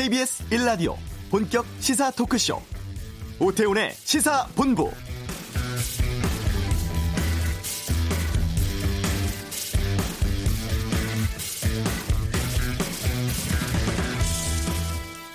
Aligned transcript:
KBS 0.00 0.48
1라디오 0.48 0.94
본격 1.30 1.66
시사 1.78 2.10
토크쇼 2.12 2.58
오태훈의 3.38 3.90
시사본부 3.92 4.90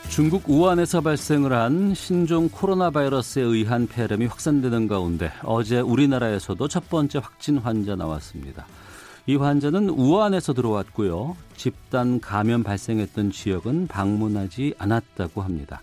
중국 0.09 0.49
우한에서 0.49 1.01
발생을 1.01 1.53
한 1.53 1.93
신종 1.93 2.49
코로나 2.49 2.89
바이러스에 2.89 3.43
의한 3.43 3.85
폐렴이 3.85 4.25
확산되는 4.25 4.87
가운데 4.87 5.31
어제 5.43 5.79
우리나라에서도 5.79 6.67
첫 6.69 6.89
번째 6.89 7.19
확진 7.19 7.59
환자 7.59 7.95
나왔습니다. 7.95 8.65
이 9.27 9.35
환자는 9.35 9.89
우한에서 9.89 10.53
들어왔고요. 10.53 11.35
집단 11.57 12.19
감염 12.19 12.61
발생했던 12.61 13.31
지역은 13.31 13.87
방문하지 13.87 14.75
않았다고 14.77 15.41
합니다. 15.41 15.81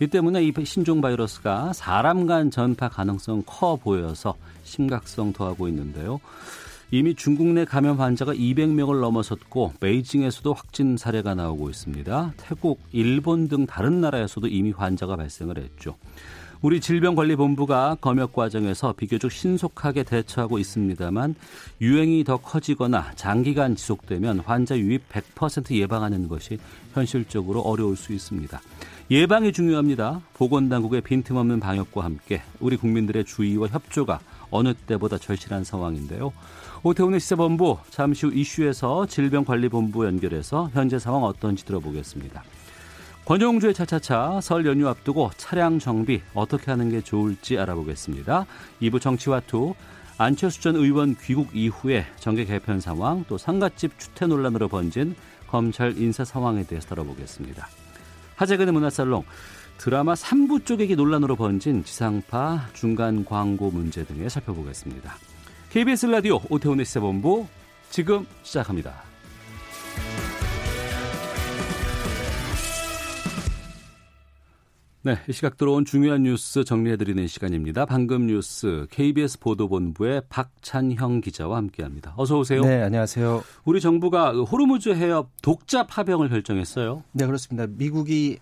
이 0.00 0.06
때문에 0.06 0.44
이 0.44 0.52
신종 0.64 1.00
바이러스가 1.00 1.72
사람 1.72 2.26
간 2.26 2.50
전파 2.50 2.88
가능성 2.88 3.44
커 3.46 3.76
보여서 3.76 4.34
심각성 4.64 5.32
더하고 5.32 5.68
있는데요. 5.68 6.20
이미 6.90 7.14
중국 7.14 7.46
내 7.46 7.64
감염 7.64 7.98
환자가 7.98 8.34
200명을 8.34 9.00
넘어섰고 9.00 9.74
베이징에서도 9.80 10.52
확진 10.52 10.98
사례가 10.98 11.34
나오고 11.34 11.70
있습니다. 11.70 12.34
태국, 12.36 12.80
일본 12.92 13.48
등 13.48 13.64
다른 13.64 14.02
나라에서도 14.02 14.46
이미 14.48 14.72
환자가 14.72 15.16
발생을 15.16 15.56
했죠. 15.56 15.96
우리 16.62 16.80
질병관리본부가 16.80 17.96
검역 18.00 18.32
과정에서 18.32 18.92
비교적 18.92 19.32
신속하게 19.32 20.04
대처하고 20.04 20.60
있습니다만 20.60 21.34
유행이 21.80 22.22
더 22.22 22.36
커지거나 22.36 23.10
장기간 23.16 23.74
지속되면 23.74 24.38
환자 24.38 24.78
유입 24.78 25.08
100% 25.08 25.72
예방하는 25.72 26.28
것이 26.28 26.58
현실적으로 26.94 27.62
어려울 27.62 27.96
수 27.96 28.12
있습니다. 28.12 28.60
예방이 29.10 29.52
중요합니다. 29.52 30.20
보건당국의 30.34 31.00
빈틈없는 31.00 31.58
방역과 31.58 32.04
함께 32.04 32.42
우리 32.60 32.76
국민들의 32.76 33.24
주의와 33.24 33.66
협조가 33.66 34.20
어느 34.52 34.72
때보다 34.72 35.18
절실한 35.18 35.64
상황인데요. 35.64 36.32
오태훈의 36.84 37.18
시사본부 37.18 37.78
잠시 37.90 38.26
후 38.26 38.32
이슈에서 38.32 39.06
질병관리본부 39.06 40.06
연결해서 40.06 40.70
현재 40.72 41.00
상황 41.00 41.24
어떤지 41.24 41.64
들어보겠습니다. 41.64 42.44
권용주의 43.24 43.72
차차차 43.72 44.40
설 44.42 44.66
연휴 44.66 44.88
앞두고 44.88 45.30
차량 45.36 45.78
정비 45.78 46.20
어떻게 46.34 46.72
하는 46.72 46.90
게 46.90 47.00
좋을지 47.00 47.56
알아보겠습니다. 47.56 48.46
2부 48.82 49.00
정치와 49.00 49.40
투 49.46 49.74
안철수 50.18 50.60
전 50.60 50.74
의원 50.74 51.14
귀국 51.22 51.54
이후에 51.54 52.04
정계 52.18 52.44
개편 52.44 52.80
상황 52.80 53.24
또 53.28 53.38
상갓집 53.38 53.98
추태 53.98 54.26
논란으로 54.26 54.68
번진 54.68 55.14
검찰 55.46 55.96
인사 55.98 56.24
상황에 56.24 56.64
대해서 56.64 56.88
다뤄보겠습니다. 56.88 57.68
하재근의 58.34 58.72
문화살롱 58.72 59.24
드라마 59.78 60.14
3부 60.14 60.64
쪼개기 60.64 60.96
논란으로 60.96 61.36
번진 61.36 61.84
지상파 61.84 62.70
중간 62.72 63.24
광고 63.24 63.70
문제 63.70 64.04
등에 64.04 64.28
살펴보겠습니다. 64.28 65.16
KBS 65.70 66.06
라디오 66.06 66.40
오태훈의 66.50 66.84
시사본부 66.84 67.46
지금 67.88 68.26
시작합니다. 68.42 69.12
네, 75.04 75.16
이 75.28 75.32
시각 75.32 75.56
들어온 75.56 75.84
중요한 75.84 76.22
뉴스 76.22 76.62
정리해드리는 76.62 77.26
시간입니다. 77.26 77.86
방금 77.86 78.28
뉴스 78.28 78.86
KBS 78.92 79.40
보도본부의 79.40 80.22
박찬형 80.28 81.22
기자와 81.22 81.56
함께합니다. 81.56 82.14
어서 82.16 82.38
오세요. 82.38 82.60
네, 82.60 82.80
안녕하세요. 82.82 83.42
우리 83.64 83.80
정부가 83.80 84.30
호르무즈 84.30 84.90
해협 84.90 85.30
독자 85.42 85.88
파병을 85.88 86.28
결정했어요. 86.28 87.02
네, 87.10 87.26
그렇습니다. 87.26 87.66
미국이 87.68 88.38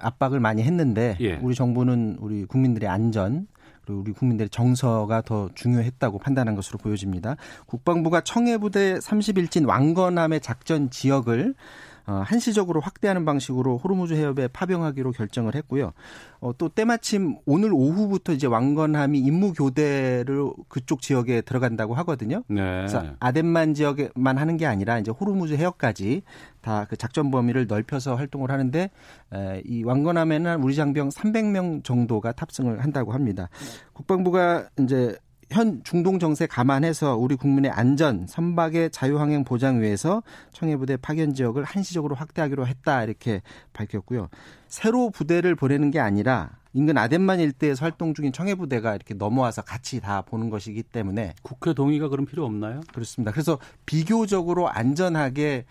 압박을 0.00 0.40
많이 0.40 0.62
했는데 0.62 1.18
예. 1.20 1.34
우리 1.42 1.54
정부는 1.54 2.16
우리 2.20 2.46
국민들의 2.46 2.88
안전 2.88 3.46
그리고 3.84 4.00
우리 4.00 4.12
국민들의 4.12 4.48
정서가 4.48 5.20
더 5.20 5.50
중요했다고 5.54 6.20
판단한 6.20 6.54
것으로 6.54 6.78
보여집니다. 6.78 7.36
국방부가 7.66 8.22
청해부대 8.22 8.94
30일진 8.94 9.68
왕건함의 9.68 10.40
작전 10.40 10.88
지역을 10.88 11.54
어, 11.54 11.56
한시적으로 12.04 12.80
확대하는 12.80 13.24
방식으로 13.24 13.78
호르무즈 13.78 14.14
해협에 14.14 14.48
파병하기로 14.48 15.12
결정을 15.12 15.54
했고요. 15.54 15.92
어, 16.40 16.56
또 16.56 16.68
때마침 16.68 17.36
오늘 17.46 17.72
오후부터 17.72 18.32
이제 18.32 18.46
왕건함이 18.46 19.18
임무 19.18 19.54
교대를 19.54 20.50
그쪽 20.68 21.00
지역에 21.00 21.40
들어간다고 21.40 21.94
하거든요. 21.94 22.42
네. 22.48 22.60
그래서 22.60 23.04
아덴만 23.20 23.74
지역에만 23.74 24.38
하는 24.38 24.56
게 24.56 24.66
아니라 24.66 24.98
이제 24.98 25.10
호르무즈 25.10 25.54
해협까지 25.54 26.22
다 26.60 26.86
그 26.92 26.96
작전 26.96 27.30
범위를 27.30 27.66
넓혀서 27.66 28.16
활동을 28.16 28.50
하는데 28.50 28.90
에, 29.32 29.62
이 29.64 29.82
왕건함에는 29.82 30.62
우리 30.62 30.74
장병 30.74 31.08
300명 31.08 31.84
정도가 31.84 32.32
탑승을 32.32 32.82
한다고 32.82 33.12
합니다. 33.12 33.48
국방부가 33.94 34.68
이제 34.78 35.16
현 35.52 35.82
중동 35.84 36.18
정세 36.18 36.46
감안해서 36.46 37.16
우리 37.16 37.36
국민의 37.36 37.70
안전, 37.70 38.26
선박의 38.26 38.90
자유항행 38.90 39.44
보장 39.44 39.80
위해서 39.80 40.22
청해부대 40.52 40.96
파견 40.96 41.34
지역을 41.34 41.64
한시적으로 41.64 42.14
확대하기로 42.14 42.66
했다 42.66 43.04
이렇게 43.04 43.42
밝혔고요. 43.72 44.28
새로 44.68 45.10
부대를 45.10 45.54
보내는 45.54 45.90
게 45.90 46.00
아니라 46.00 46.50
인근 46.74 46.96
아덴만 46.96 47.38
일대에서 47.40 47.84
활동 47.84 48.14
중인 48.14 48.32
청해부대가 48.32 48.94
이렇게 48.94 49.12
넘어와서 49.12 49.60
같이 49.60 50.00
다 50.00 50.22
보는 50.22 50.48
것이기 50.48 50.82
때문에 50.82 51.34
국회 51.42 51.74
동의가 51.74 52.08
그럼 52.08 52.24
필요 52.24 52.46
없나요? 52.46 52.80
그렇습니다. 52.94 53.30
그래서 53.30 53.58
비교적으로 53.84 54.70
안전하게 54.70 55.66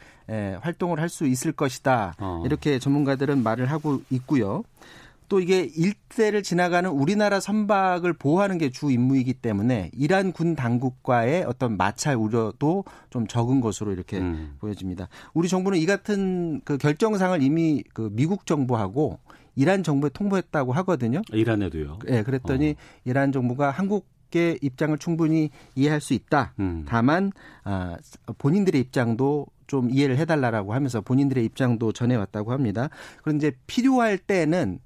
활동을 0.62 1.00
할 1.00 1.10
수 1.10 1.26
있을 1.26 1.52
것이다. 1.52 2.14
어. 2.20 2.44
이렇게 2.46 2.78
전문가들은 2.80 3.42
말을 3.44 3.66
하고 3.72 4.02
있고요. 4.12 4.64
또 5.32 5.40
이게 5.40 5.62
일대를 5.62 6.44
지나가는 6.44 6.90
우리나라 6.90 7.40
선박을 7.40 8.12
보호하는 8.12 8.58
게 8.58 8.70
주 8.70 8.92
임무이기 8.92 9.36
때문에 9.36 9.92
이란 9.94 10.34
군 10.34 10.56
당국과의 10.56 11.44
어떤 11.44 11.78
마찰 11.78 12.16
우려도 12.16 12.84
좀 13.10 13.28
적은 13.28 13.62
것으로 13.62 13.94
이렇게 13.94 14.18
음. 14.18 14.56
보여집니다. 14.60 15.08
우리 15.34 15.48
정부는 15.48 15.78
이 15.78 15.86
같은 15.86 16.60
그 16.66 16.78
결정상을 16.78 17.42
이미 17.44 17.84
그 17.94 18.10
미국 18.12 18.46
정부하고 18.46 19.20
이란 19.56 19.84
정부에 19.84 20.10
통보했다고 20.14 20.74
하거든요. 20.74 21.22
이란에도요. 21.32 22.00
네, 22.08 22.24
그랬더니 22.24 22.72
어. 22.72 23.02
이란 23.06 23.32
정부가 23.32 23.72
한국 23.72 24.10
의 24.34 24.58
입장을 24.62 24.98
충분히 24.98 25.50
이해할 25.76 26.00
수 26.00 26.14
있다. 26.14 26.54
음. 26.62 26.86
다만 26.88 27.34
아, 27.66 27.98
본인들의 28.38 28.80
입장도 28.80 29.46
좀 29.68 29.90
이해를 29.92 30.18
해달라라고 30.18 30.74
하면서 30.74 31.02
본인들의 31.02 31.44
입장도 31.44 31.92
전해왔다고 31.92 32.54
합니다. 32.54 32.88
그런데 33.24 33.52
필요할 33.68 34.18
때는 34.18 34.80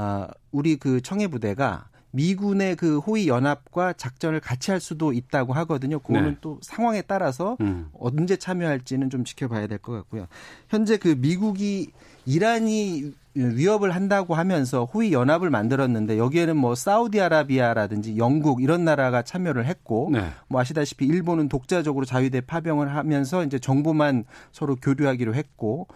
아, 0.00 0.28
우리 0.52 0.76
그 0.76 1.00
청해 1.00 1.26
부대가 1.26 1.88
미군의 2.12 2.76
그 2.76 2.98
호위 3.00 3.26
연합과 3.28 3.92
작전을 3.94 4.38
같이 4.40 4.70
할 4.70 4.80
수도 4.80 5.12
있다고 5.12 5.52
하거든요. 5.54 5.98
그거는 5.98 6.30
네. 6.30 6.36
또 6.40 6.58
상황에 6.62 7.02
따라서 7.02 7.56
음. 7.60 7.90
언제 7.98 8.36
참여할지는 8.36 9.10
좀 9.10 9.24
지켜봐야 9.24 9.66
될 9.66 9.78
것 9.78 9.92
같고요. 9.92 10.26
현재 10.68 10.96
그 10.98 11.16
미국이 11.18 11.90
이란이 12.26 13.12
위협을 13.34 13.94
한다고 13.94 14.34
하면서 14.34 14.84
호위 14.84 15.12
연합을 15.12 15.50
만들었는데 15.50 16.16
여기에는 16.18 16.56
뭐 16.56 16.74
사우디아라비아라든지 16.74 18.16
영국 18.18 18.62
이런 18.62 18.84
나라가 18.84 19.22
참여를 19.22 19.66
했고 19.66 20.10
네. 20.12 20.28
뭐 20.48 20.60
아시다시피 20.60 21.06
일본은 21.06 21.48
독자적으로 21.48 22.04
자위대 22.04 22.40
파병을 22.42 22.94
하면서 22.94 23.44
이제 23.44 23.58
정보만 23.58 24.24
서로 24.52 24.76
교류하기로 24.76 25.34
했고 25.34 25.88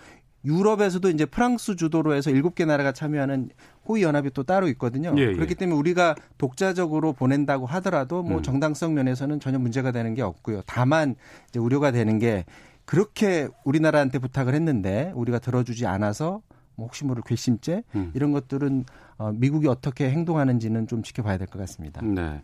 유럽에서도 0.45 1.09
이제 1.11 1.25
프랑스 1.25 1.77
주도로 1.77 2.15
해서 2.15 2.31
일곱 2.31 2.55
개 2.55 2.65
나라가 2.65 2.93
참여하는 2.93 3.51
호위 3.87 4.03
연합이 4.03 4.31
또 4.33 4.43
따로 4.43 4.69
있거든요. 4.69 5.15
예, 5.17 5.23
예. 5.23 5.33
그렇기 5.35 5.55
때문에 5.55 5.79
우리가 5.79 6.15
독자적으로 6.39 7.13
보낸다고 7.13 7.67
하더라도 7.67 8.23
뭐 8.23 8.39
음. 8.39 8.43
정당성 8.43 8.95
면에서는 8.95 9.41
전혀 9.41 9.59
문제가 9.59 9.93
되는 9.93 10.15
게 10.15 10.23
없고요. 10.23 10.63
다만 10.67 11.15
이제 11.49 11.59
우려가 11.59 11.91
되는 11.93 12.19
게 12.19 12.45
그렇게 12.85 13.49
우리나라한테 13.65 14.19
부탁을 14.19 14.55
했는데 14.55 15.13
우리가 15.15 15.39
들어주지 15.39 15.87
않아서 15.87 16.43
뭐 16.75 16.87
혹시 16.87 17.05
모를 17.05 17.23
괘씸죄 17.25 17.85
음. 17.95 18.11
이런 18.15 18.33
것들은 18.33 18.85
어, 19.19 19.31
미국이 19.33 19.69
어떻게 19.69 20.11
행동하는지는 20.11 20.89
좀 20.89 21.03
지켜봐야 21.03 21.39
될 21.39 21.47
것 21.47 21.59
같습니다. 21.61 22.01
네. 22.03 22.43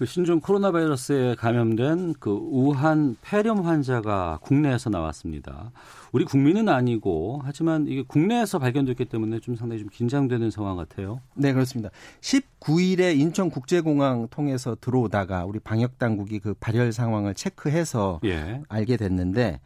그 0.00 0.06
신종 0.06 0.40
코로나 0.40 0.72
바이러스에 0.72 1.34
감염된 1.34 2.14
그 2.20 2.30
우한 2.30 3.18
폐렴 3.20 3.66
환자가 3.66 4.38
국내에서 4.40 4.88
나왔습니다. 4.88 5.72
우리 6.10 6.24
국민은 6.24 6.70
아니고 6.70 7.42
하지만 7.44 7.86
이게 7.86 8.00
국내에서 8.00 8.58
발견됐기 8.58 9.04
때문에 9.04 9.40
좀 9.40 9.56
상당히 9.56 9.80
좀 9.80 9.90
긴장되는 9.90 10.50
상황 10.50 10.78
같아요. 10.78 11.20
네, 11.34 11.52
그렇습니다. 11.52 11.90
19일에 12.22 13.14
인천 13.18 13.50
국제공항 13.50 14.28
통해서 14.30 14.74
들어오다가 14.80 15.44
우리 15.44 15.58
방역 15.58 15.98
당국이 15.98 16.38
그 16.38 16.54
발열 16.54 16.94
상황을 16.94 17.34
체크해서 17.34 18.20
예. 18.24 18.62
알게 18.70 18.96
됐는데 18.96 19.60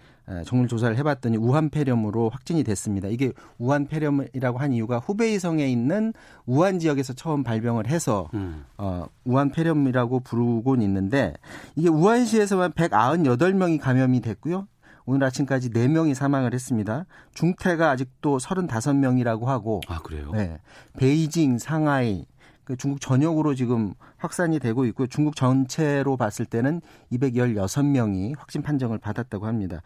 정밀 0.44 0.68
조사를 0.68 0.96
해봤더니 0.96 1.36
우한 1.36 1.70
폐렴으로 1.70 2.30
확진이 2.30 2.64
됐습니다. 2.64 3.08
이게 3.08 3.32
우한 3.58 3.86
폐렴이라고 3.86 4.58
한 4.58 4.72
이유가 4.72 4.98
후베이성에 4.98 5.66
있는 5.66 6.12
우한 6.46 6.78
지역에서 6.78 7.12
처음 7.12 7.44
발병을 7.44 7.86
해서 7.88 8.28
음. 8.34 8.64
어, 8.78 9.06
우한 9.24 9.50
폐렴이라고 9.50 10.20
부르곤 10.20 10.82
있는데 10.82 11.34
이게 11.76 11.88
우한시에서만 11.88 12.72
198명이 12.72 13.80
감염이 13.80 14.20
됐고요. 14.20 14.66
오늘 15.06 15.26
아침까지 15.26 15.70
4명이 15.70 16.14
사망을 16.14 16.54
했습니다. 16.54 17.04
중태가 17.34 17.90
아직도 17.90 18.38
35명이라고 18.38 19.44
하고 19.44 19.80
아, 19.88 19.98
그래요? 19.98 20.30
네. 20.32 20.58
베이징, 20.96 21.58
상하이 21.58 22.24
그 22.24 22.33
중국 22.78 23.00
전역으로 23.00 23.54
지금 23.54 23.94
확산이 24.16 24.58
되고 24.58 24.84
있고요. 24.86 25.06
중국 25.06 25.36
전체로 25.36 26.16
봤을 26.16 26.46
때는 26.46 26.80
216명이 27.12 28.36
확진 28.38 28.62
판정을 28.62 28.98
받았다고 28.98 29.46
합니다. 29.46 29.82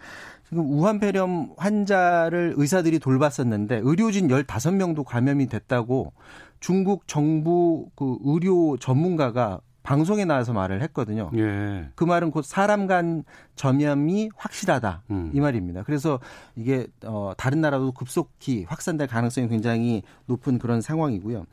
지금 0.48 0.64
우한 0.70 1.00
폐렴 1.00 1.50
환자를 1.56 2.54
의사들이 2.56 2.98
돌봤었는데 3.00 3.80
의료진 3.82 4.28
15명도 4.28 5.04
감염이 5.04 5.46
됐다고 5.46 6.12
중국 6.60 7.06
정부 7.06 7.88
그 7.94 8.16
의료 8.24 8.76
전문가가 8.76 9.60
방송에 9.88 10.26
나와서 10.26 10.52
말을 10.52 10.82
했거든요. 10.82 11.30
예. 11.34 11.88
그 11.94 12.04
말은 12.04 12.30
곧 12.30 12.44
사람 12.44 12.86
간 12.86 13.24
전염이 13.54 14.28
확실하다 14.36 15.04
음. 15.10 15.30
이 15.32 15.40
말입니다. 15.40 15.82
그래서 15.82 16.20
이게 16.56 16.88
어 17.06 17.32
다른 17.38 17.62
나라도 17.62 17.92
급속히 17.92 18.64
확산될 18.64 19.06
가능성이 19.06 19.48
굉장히 19.48 20.02
높은 20.26 20.58
그런 20.58 20.82
상황이고요. 20.82 21.46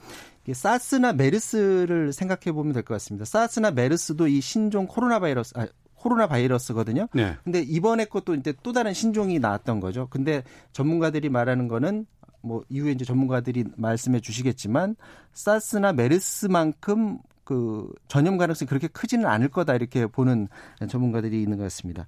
사스나 0.53 1.13
메르스를 1.13 2.13
생각해 2.13 2.51
보면 2.53 2.73
될 2.73 2.83
것 2.83 2.93
같습니다. 2.95 3.25
사스나 3.25 3.71
메르스도 3.71 4.27
이 4.27 4.41
신종 4.41 4.85
코로나 4.87 5.19
바이러스 5.19 5.53
아, 5.57 5.67
코로나 5.95 6.27
바이러스거든요. 6.27 7.07
네. 7.13 7.35
근데 7.43 7.61
이번에 7.61 8.05
것도 8.05 8.35
이제 8.35 8.53
또 8.61 8.71
다른 8.71 8.93
신종이 8.93 9.39
나왔던 9.39 9.79
거죠. 9.79 10.07
근데 10.09 10.43
전문가들이 10.71 11.29
말하는 11.29 11.67
거는 11.67 12.05
뭐 12.41 12.63
이후에 12.69 12.91
이제 12.91 13.05
전문가들이 13.05 13.65
말씀해 13.75 14.19
주시겠지만 14.19 14.95
사스나 15.33 15.93
메르스만큼 15.93 17.17
그 17.43 17.91
전염 18.07 18.37
가능성이 18.37 18.67
그렇게 18.67 18.87
크지는 18.87 19.25
않을 19.25 19.49
거다 19.49 19.75
이렇게 19.75 20.05
보는 20.05 20.47
전문가들이 20.89 21.41
있는 21.41 21.57
것 21.57 21.63
같습니다. 21.63 22.05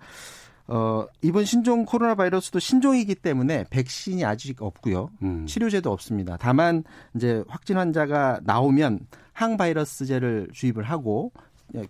어, 0.67 1.05
이번 1.21 1.45
신종 1.45 1.85
코로나 1.85 2.15
바이러스도 2.15 2.59
신종이기 2.59 3.15
때문에 3.15 3.65
백신이 3.69 4.25
아직 4.25 4.61
없고요. 4.61 5.09
음. 5.23 5.45
치료제도 5.45 5.91
없습니다. 5.91 6.37
다만 6.39 6.83
이제 7.15 7.43
확진 7.47 7.77
환자가 7.77 8.41
나오면 8.43 8.99
항바이러스제를 9.33 10.49
주입을 10.53 10.83
하고 10.83 11.31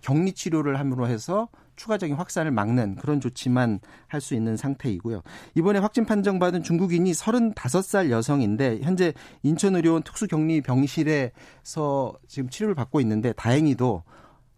격리 0.02 0.32
치료를 0.32 0.78
함으로 0.78 1.06
해서 1.08 1.48
추가적인 1.76 2.16
확산을 2.16 2.50
막는 2.50 2.96
그런 2.96 3.20
조치만 3.20 3.78
할 4.08 4.20
수 4.20 4.34
있는 4.34 4.56
상태이고요. 4.56 5.22
이번에 5.54 5.78
확진 5.78 6.04
판정받은 6.04 6.62
중국인이 6.64 7.10
35살 7.12 8.10
여성인데 8.10 8.80
현재 8.82 9.12
인천의료원 9.44 10.02
특수격리 10.02 10.60
병실에서 10.60 12.14
지금 12.26 12.48
치료를 12.50 12.74
받고 12.74 13.00
있는데 13.00 13.32
다행히도 13.32 14.02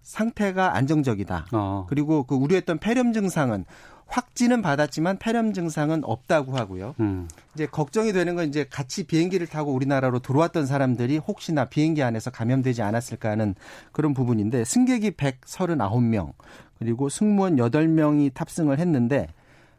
상태가 0.02 0.74
안정적이다. 0.74 1.46
어. 1.52 1.86
그리고 1.88 2.24
그 2.24 2.34
우려했던 2.34 2.78
폐렴 2.78 3.12
증상은 3.12 3.66
확진은 4.10 4.60
받았지만 4.60 5.18
폐렴 5.18 5.52
증상은 5.52 6.02
없다고 6.04 6.56
하고요. 6.56 6.96
음. 7.00 7.28
이제 7.54 7.66
걱정이 7.66 8.12
되는 8.12 8.34
건 8.34 8.48
이제 8.48 8.66
같이 8.68 9.04
비행기를 9.04 9.46
타고 9.46 9.72
우리나라로 9.72 10.18
들어왔던 10.18 10.66
사람들이 10.66 11.18
혹시나 11.18 11.64
비행기 11.64 12.02
안에서 12.02 12.30
감염되지 12.30 12.82
않았을까 12.82 13.30
하는 13.30 13.54
그런 13.92 14.12
부분인데 14.12 14.64
승객이 14.64 15.12
139명 15.12 16.32
그리고 16.78 17.08
승무원 17.08 17.56
8명이 17.56 18.34
탑승을 18.34 18.78
했는데 18.80 19.28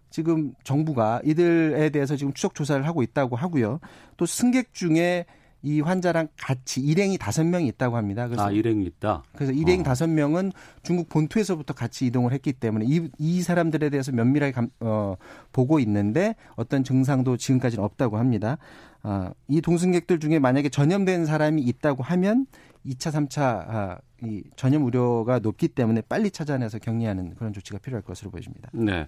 지금 0.10 0.54
정부가 0.64 1.22
이들에 1.24 1.90
대해서 1.90 2.16
지금 2.16 2.34
추적 2.34 2.56
조사를 2.56 2.86
하고 2.86 3.04
있다고 3.04 3.36
하고요. 3.36 3.80
또 4.18 4.26
승객 4.26 4.74
중에 4.74 5.26
이 5.64 5.82
환자랑 5.82 6.30
같이 6.38 6.82
일행이 6.82 7.18
다섯 7.18 7.46
명이 7.46 7.68
있다고 7.68 7.98
합니다. 7.98 8.28
그래서 8.28 8.46
아, 8.46 8.52
일행이 8.52 8.86
있다. 8.86 9.24
그래서 9.34 9.52
일행 9.52 9.82
어. 9.82 9.84
다섯 9.84 10.06
어. 10.06 10.08
명은 10.08 10.52
중국 10.84 11.10
본토에서부터 11.10 11.74
같이 11.74 12.06
이동을 12.06 12.32
했기 12.32 12.54
때문에 12.54 12.86
이, 12.88 13.10
이 13.18 13.42
사람들에 13.42 13.90
대해서 13.90 14.12
면밀하게 14.12 14.52
감, 14.52 14.70
어, 14.80 15.16
보고 15.52 15.80
있는데 15.80 16.36
어떤 16.56 16.84
증상도 16.84 17.38
지금까지는 17.38 17.84
없다고 17.84 18.18
합니다. 18.18 18.58
아, 19.04 19.32
이 19.48 19.62
동승객들 19.62 20.20
중에 20.20 20.40
만약에 20.40 20.70
전염된 20.70 21.26
사람이 21.26 21.62
있다고 21.62 22.04
하면 22.04 22.46
2차, 22.86 23.12
3차 23.12 23.42
아, 23.42 23.98
이 24.24 24.44
전염 24.56 24.86
우려가 24.86 25.40
높기 25.40 25.68
때문에 25.68 26.02
빨리 26.02 26.32
찾아내서 26.32 26.80
격리하는 26.80 27.36
그런 27.36 27.54
조치가 27.54 27.80
필요할 27.80 28.04
것으로 28.04 28.32
보여집니다. 28.32 28.70
네. 28.74 29.08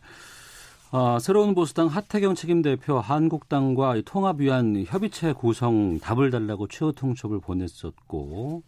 어, 0.93 1.17
새로운 1.17 1.55
보수당 1.55 1.87
하태경 1.87 2.35
책임대표 2.35 2.99
한국당과 2.99 3.99
통합 4.05 4.39
위한 4.39 4.83
협의체 4.85 5.33
구성 5.33 5.97
답을 5.99 6.29
달라고 6.29 6.67
최후 6.67 6.93
통첩을 6.93 7.39
보냈었고 7.39 8.61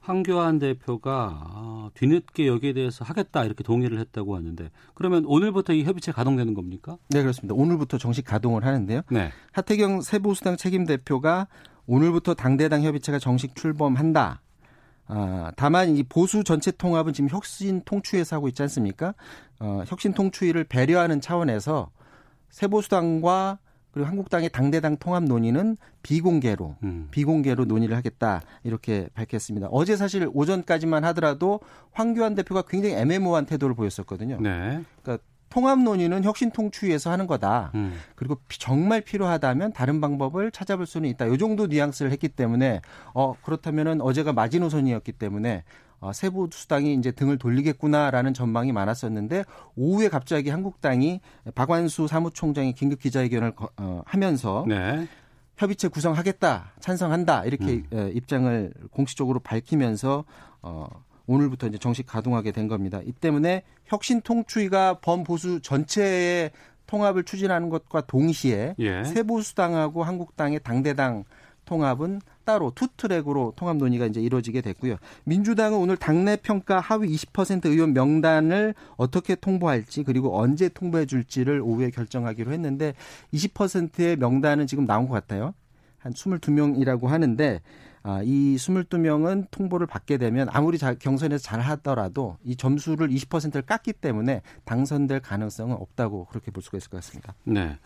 황교안 0.00 0.58
대표가 0.58 1.40
아, 1.42 1.90
뒤늦게 1.94 2.46
여기에 2.46 2.74
대해서 2.74 3.02
하겠다 3.02 3.46
이렇게 3.46 3.64
동의를 3.64 3.98
했다고 3.98 4.36
하는데 4.36 4.70
그러면 4.92 5.24
오늘부터 5.24 5.72
이 5.72 5.84
협의체 5.84 6.12
가동되는 6.12 6.52
겁니까? 6.52 6.98
네 7.08 7.22
그렇습니다. 7.22 7.54
오늘부터 7.54 7.96
정식 7.96 8.26
가동을 8.26 8.66
하는데요. 8.66 9.00
네. 9.10 9.32
하태경 9.52 10.02
새보수당 10.02 10.58
책임대표가 10.58 11.48
오늘부터 11.86 12.34
당대당 12.34 12.82
협의체가 12.82 13.18
정식 13.18 13.56
출범한다. 13.56 14.42
아, 15.08 15.50
다만 15.56 15.96
이 15.96 16.02
보수 16.02 16.44
전체 16.44 16.70
통합은 16.70 17.12
지금 17.12 17.28
혁신 17.30 17.82
통추에서 17.84 18.36
하고 18.36 18.48
있지 18.48 18.62
않습니까? 18.62 19.14
어, 19.58 19.82
혁신 19.86 20.12
통추위를 20.12 20.64
배려하는 20.64 21.20
차원에서 21.20 21.90
세보수당과 22.50 23.58
그리고 23.90 24.06
한국당의 24.06 24.50
당대당 24.50 24.98
통합 24.98 25.24
논의는 25.24 25.76
비공개로 26.02 26.76
음. 26.82 27.08
비공개로 27.10 27.64
논의를 27.64 27.96
하겠다 27.96 28.42
이렇게 28.62 29.08
밝혔습니다. 29.14 29.68
어제 29.70 29.96
사실 29.96 30.28
오전까지만 30.32 31.04
하더라도 31.06 31.60
황교안 31.92 32.34
대표가 32.34 32.62
굉장히 32.62 32.94
애매모호한 32.96 33.46
태도를 33.46 33.74
보였었거든요. 33.74 34.38
네. 34.40 34.84
그러니까 35.02 35.24
통합 35.48 35.78
논의는 35.80 36.24
혁신 36.24 36.50
통추위에서 36.50 37.10
하는 37.10 37.26
거다. 37.26 37.72
음. 37.74 37.94
그리고 38.14 38.36
정말 38.48 39.00
필요하다면 39.00 39.72
다른 39.72 40.00
방법을 40.00 40.50
찾아볼 40.50 40.86
수는 40.86 41.08
있다. 41.10 41.28
요 41.28 41.36
정도 41.36 41.66
뉘앙스를 41.66 42.10
했기 42.12 42.28
때문에 42.28 42.80
어 43.14 43.34
그렇다면은 43.42 44.00
어제가 44.00 44.32
마지노선이었기 44.32 45.12
때문에 45.12 45.64
어, 46.00 46.12
세부 46.12 46.48
수당이 46.52 46.94
이제 46.94 47.10
등을 47.10 47.38
돌리겠구나라는 47.38 48.32
전망이 48.34 48.72
많았었는데 48.72 49.44
오후에 49.76 50.08
갑자기 50.08 50.50
한국당이 50.50 51.20
박완수 51.54 52.06
사무총장이 52.06 52.72
긴급 52.74 53.00
기자회견을 53.00 53.52
어, 53.76 54.02
하면서 54.06 54.64
네. 54.68 55.08
협의체 55.56 55.88
구성하겠다, 55.88 56.74
찬성한다 56.78 57.44
이렇게 57.44 57.82
음. 57.92 58.12
입장을 58.14 58.72
공식적으로 58.92 59.40
밝히면서 59.40 60.24
어, 60.62 60.86
오늘부터 61.28 61.68
이제 61.68 61.78
정식 61.78 62.06
가동하게 62.06 62.50
된 62.50 62.66
겁니다. 62.66 63.00
이 63.04 63.12
때문에 63.12 63.62
혁신 63.84 64.20
통추위가 64.22 64.94
범보수 64.94 65.60
전체의 65.60 66.50
통합을 66.86 67.22
추진하는 67.22 67.68
것과 67.68 68.00
동시에 68.00 68.74
예. 68.78 69.04
세보수당하고 69.04 70.02
한국당의 70.02 70.60
당대당 70.64 71.24
통합은 71.66 72.22
따로 72.44 72.72
two 72.74 72.88
track으로 72.96 73.52
통합 73.56 73.76
논의가 73.76 74.06
이제 74.06 74.22
이루어지게 74.22 74.62
됐고요. 74.62 74.96
민주당은 75.24 75.76
오늘 75.76 75.98
당내 75.98 76.36
평가 76.36 76.80
하위 76.80 77.14
20% 77.14 77.66
의원 77.66 77.92
명단을 77.92 78.74
어떻게 78.96 79.34
통보할지 79.34 80.02
그리고 80.02 80.40
언제 80.40 80.70
통보해 80.70 81.04
줄지를 81.04 81.60
오후에 81.60 81.90
결정하기로 81.90 82.52
했는데 82.52 82.94
20%의 83.34 84.16
명단은 84.16 84.66
지금 84.66 84.86
나온 84.86 85.08
것 85.08 85.14
같아요. 85.14 85.52
한 85.98 86.14
22명이라고 86.14 87.06
하는데 87.06 87.60
아, 88.02 88.22
이 88.22 88.56
22명은 88.56 89.46
통보를 89.50 89.86
받게 89.86 90.18
되면 90.18 90.48
아무리 90.50 90.78
자, 90.78 90.94
경선에서 90.94 91.42
잘 91.42 91.60
하더라도 91.60 92.38
이 92.44 92.56
점수를 92.56 93.08
20%를 93.08 93.62
깎기 93.62 93.92
때문에 93.94 94.42
당선될 94.64 95.20
가능성은 95.20 95.76
없다고 95.76 96.26
그렇게 96.26 96.50
볼 96.50 96.62
수가 96.62 96.78
있을 96.78 96.90
것 96.90 96.98
같습니다. 96.98 97.34
네. 97.44 97.78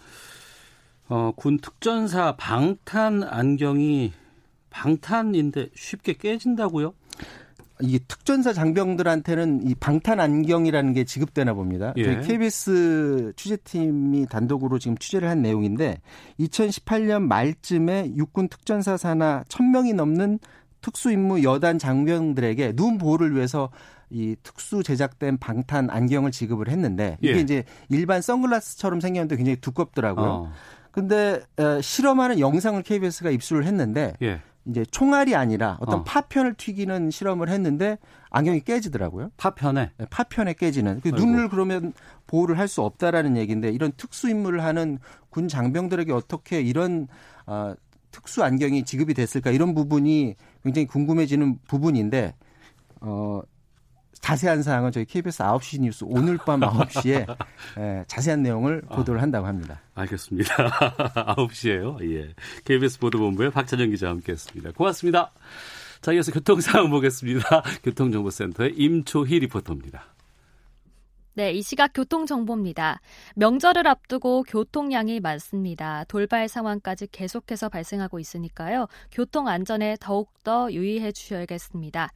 어, 1.09 1.33
군 1.35 1.59
특전사 1.59 2.37
방탄 2.37 3.23
안경이 3.23 4.13
방탄인데 4.71 5.71
쉽게 5.75 6.15
깨진다고요? 6.15 6.95
이게 7.81 7.99
특전사 8.07 8.53
장병들한테는 8.53 9.69
이 9.69 9.75
방탄 9.75 10.21
안경이라는 10.21 10.93
게 10.93 11.05
지급되나 11.05 11.55
봅니다. 11.55 11.93
예. 11.97 12.05
저희 12.05 12.21
KBS 12.21 13.33
취재팀이 13.37 14.27
단독으로 14.27 14.79
지금 14.79 14.97
취재를 14.99 15.29
한 15.29 15.43
내용인데 15.43 16.01
2018년 16.39 17.23
말쯤에 17.23 18.13
육군 18.17 18.49
특전사 18.49 18.97
산하 18.97 19.43
1000명이 19.49 19.95
넘는 19.95 20.39
특수임무 20.81 21.43
여단 21.43 21.79
장병들에게 21.79 22.73
눈 22.75 22.99
보호를 22.99 23.35
위해서 23.35 23.71
이 24.11 24.37
특수 24.43 24.83
제작된 24.83 25.39
방탄 25.39 25.89
안경을 25.89 26.33
지급을 26.33 26.69
했는데 26.69 27.17
이게 27.21 27.37
예. 27.37 27.41
이제 27.41 27.65
일반 27.89 28.21
선글라스처럼 28.21 29.01
생겼는데 29.01 29.37
굉장히 29.37 29.57
두껍더라고요. 29.57 30.27
어. 30.27 30.53
근데 30.91 31.41
실험하는 31.81 32.39
영상을 32.39 32.83
KBS가 32.83 33.31
입수를 33.31 33.65
했는데 33.65 34.13
예. 34.21 34.43
이제 34.67 34.85
총알이 34.91 35.35
아니라 35.35 35.77
어떤 35.81 36.01
어. 36.01 36.05
파편을 36.05 36.55
튀기는 36.55 37.11
실험을 37.11 37.49
했는데 37.49 37.99
안경이 38.31 38.61
깨지더라고요. 38.61 39.31
파편에? 39.37 39.91
네, 39.97 40.07
파편에 40.09 40.55
깨지는. 40.55 41.01
그 41.01 41.09
눈을 41.09 41.49
그러면 41.49 41.93
보호를 42.27 42.59
할 42.59 42.69
수 42.69 42.83
없다라는 42.83 43.37
얘기인데 43.37 43.71
이런 43.71 43.93
특수 43.97 44.29
임무를 44.31 44.65
하는 44.65 44.99
군 45.31 45.49
장병들에게 45.49 46.13
어떻게 46.13 46.61
이런 46.61 47.09
어, 47.47 47.75
특수 48.13 48.45
안경이 48.45 48.85
지급이 48.85 49.15
됐을까 49.15 49.51
이런 49.51 49.75
부분이 49.75 50.37
굉장히 50.63 50.87
궁금해지는 50.87 51.59
부분인데 51.67 52.35
어 53.01 53.43
자세한 54.23 54.63
사항은 54.63 54.93
저희 54.93 55.05
KBS 55.05 55.43
9시 55.43 55.81
뉴스 55.81 56.05
오늘 56.07 56.39
밤 56.39 56.61
9시에 56.63 57.37
예, 57.79 58.05
자세한 58.07 58.43
내용을 58.43 58.83
아. 58.89 58.97
보도를 58.97 59.21
한다고 59.21 59.47
합니다. 59.47 59.81
알겠습니다. 59.95 60.55
9시에요. 61.37 62.01
예. 62.11 62.33
KBS 62.65 63.01
보도본부의 63.01 63.51
박찬영 63.51 63.91
기자와 63.91 64.13
함께했습니다. 64.13 64.73
고맙습니다. 64.73 65.33
자, 66.01 66.13
이어서 66.13 66.33
교통 66.33 66.61
상황 66.61 66.91
보겠습니다. 66.91 67.63
교통정보센터의 67.83 68.75
임초희 68.77 69.41
리포터입니다. 69.41 70.07
네, 71.35 71.53
이 71.53 71.63
시각 71.63 71.93
교통정보입니다. 71.95 73.01
명절을 73.37 73.87
앞두고 73.87 74.43
교통량이 74.43 75.21
많습니다. 75.21 76.05
돌발 76.05 76.47
상황까지 76.47 77.09
계속해서 77.11 77.71
발생하고 77.71 78.19
있으니까요. 78.19 78.87
교통 79.11 79.49
안전에 79.49 79.97
더욱더 79.99 80.71
유의해 80.71 81.11
주셔야겠습니다. 81.11 82.11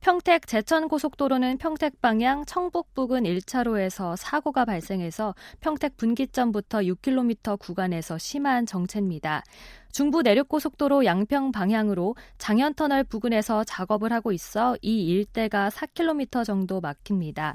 평택 0.00 0.46
제천 0.46 0.88
고속도로는 0.88 1.58
평택 1.58 2.00
방향 2.00 2.44
청북 2.44 2.94
부근 2.94 3.24
1차로에서 3.24 4.16
사고가 4.16 4.64
발생해서 4.64 5.34
평택 5.60 5.96
분기점부터 5.96 6.80
6km 6.80 7.58
구간에서 7.58 8.18
심한 8.18 8.66
정체입니다. 8.66 9.42
중부 9.92 10.22
내륙고속도로 10.22 11.04
양평 11.04 11.52
방향으로 11.52 12.14
장현터널 12.38 13.04
부근에서 13.04 13.64
작업을 13.64 14.12
하고 14.12 14.32
있어 14.32 14.76
이 14.82 15.06
일대가 15.06 15.70
4km 15.70 16.44
정도 16.44 16.80
막힙니다. 16.80 17.54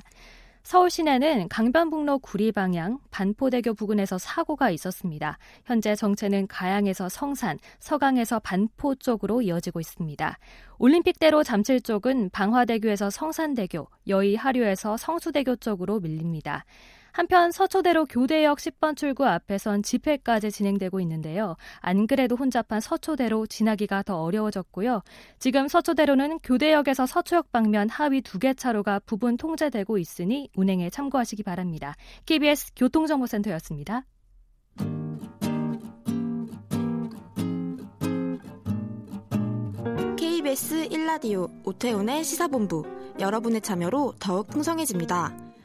서울 0.63 0.91
시내는 0.91 1.49
강변북로 1.49 2.19
구리 2.19 2.51
방향 2.51 2.99
반포대교 3.09 3.73
부근에서 3.73 4.17
사고가 4.17 4.69
있었습니다. 4.69 5.37
현재 5.65 5.95
정체는 5.95 6.47
가양에서 6.47 7.09
성산, 7.09 7.57
서강에서 7.79 8.39
반포 8.39 8.95
쪽으로 8.95 9.41
이어지고 9.41 9.79
있습니다. 9.79 10.37
올림픽대로 10.77 11.43
잠실 11.43 11.81
쪽은 11.81 12.29
방화대교에서 12.29 13.09
성산대교, 13.09 13.87
여의 14.07 14.35
하류에서 14.35 14.97
성수대교 14.97 15.57
쪽으로 15.57 15.99
밀립니다. 15.99 16.65
한편 17.13 17.51
서초대로 17.51 18.05
교대역 18.05 18.57
10번 18.57 18.97
출구 18.97 19.25
앞에선 19.25 19.83
집회까지 19.83 20.51
진행되고 20.51 20.99
있는데요. 21.01 21.55
안 21.79 22.05
그래도 22.07 22.35
혼잡한 22.35 22.81
서초대로 22.81 23.47
지나기가 23.47 24.03
더 24.03 24.21
어려워졌고요. 24.21 25.01
지금 25.39 25.67
서초대로는 25.67 26.39
교대역에서 26.39 27.05
서초역 27.05 27.51
방면 27.51 27.89
하위 27.89 28.21
두 28.21 28.41
개 28.41 28.55
차로가 28.55 28.99
부분 29.05 29.37
통제되고 29.37 29.99
있으니 29.99 30.49
운행에 30.55 30.89
참고하시기 30.89 31.43
바랍니다. 31.43 31.93
KBS 32.25 32.71
교통정보센터였습니다. 32.75 34.03
KBS 40.17 40.89
1라디오 40.89 41.49
오태훈의 41.65 42.23
시사본부 42.23 42.83
여러분의 43.19 43.61
참여로 43.61 44.15
더욱 44.19 44.47
풍성해집니다. 44.47 45.50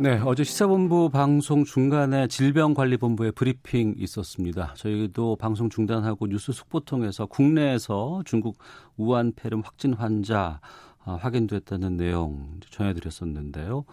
네, 0.00 0.20
어제 0.24 0.44
시사본부 0.44 1.10
방송 1.10 1.64
중간에 1.64 2.28
질병관리본부의 2.28 3.32
브리핑 3.32 3.96
있었습니다. 3.98 4.72
저희도 4.76 5.34
방송 5.34 5.68
중단하고 5.68 6.28
뉴스 6.28 6.52
속보 6.52 6.80
통해서 6.80 7.26
국내에서 7.26 8.22
중국 8.24 8.58
우한 8.96 9.32
폐렴 9.34 9.60
확진 9.60 9.94
환자 9.94 10.60
아, 11.04 11.14
확인됐다는 11.14 11.96
내용 11.96 12.60
전해드렸었는데요. 12.70 13.84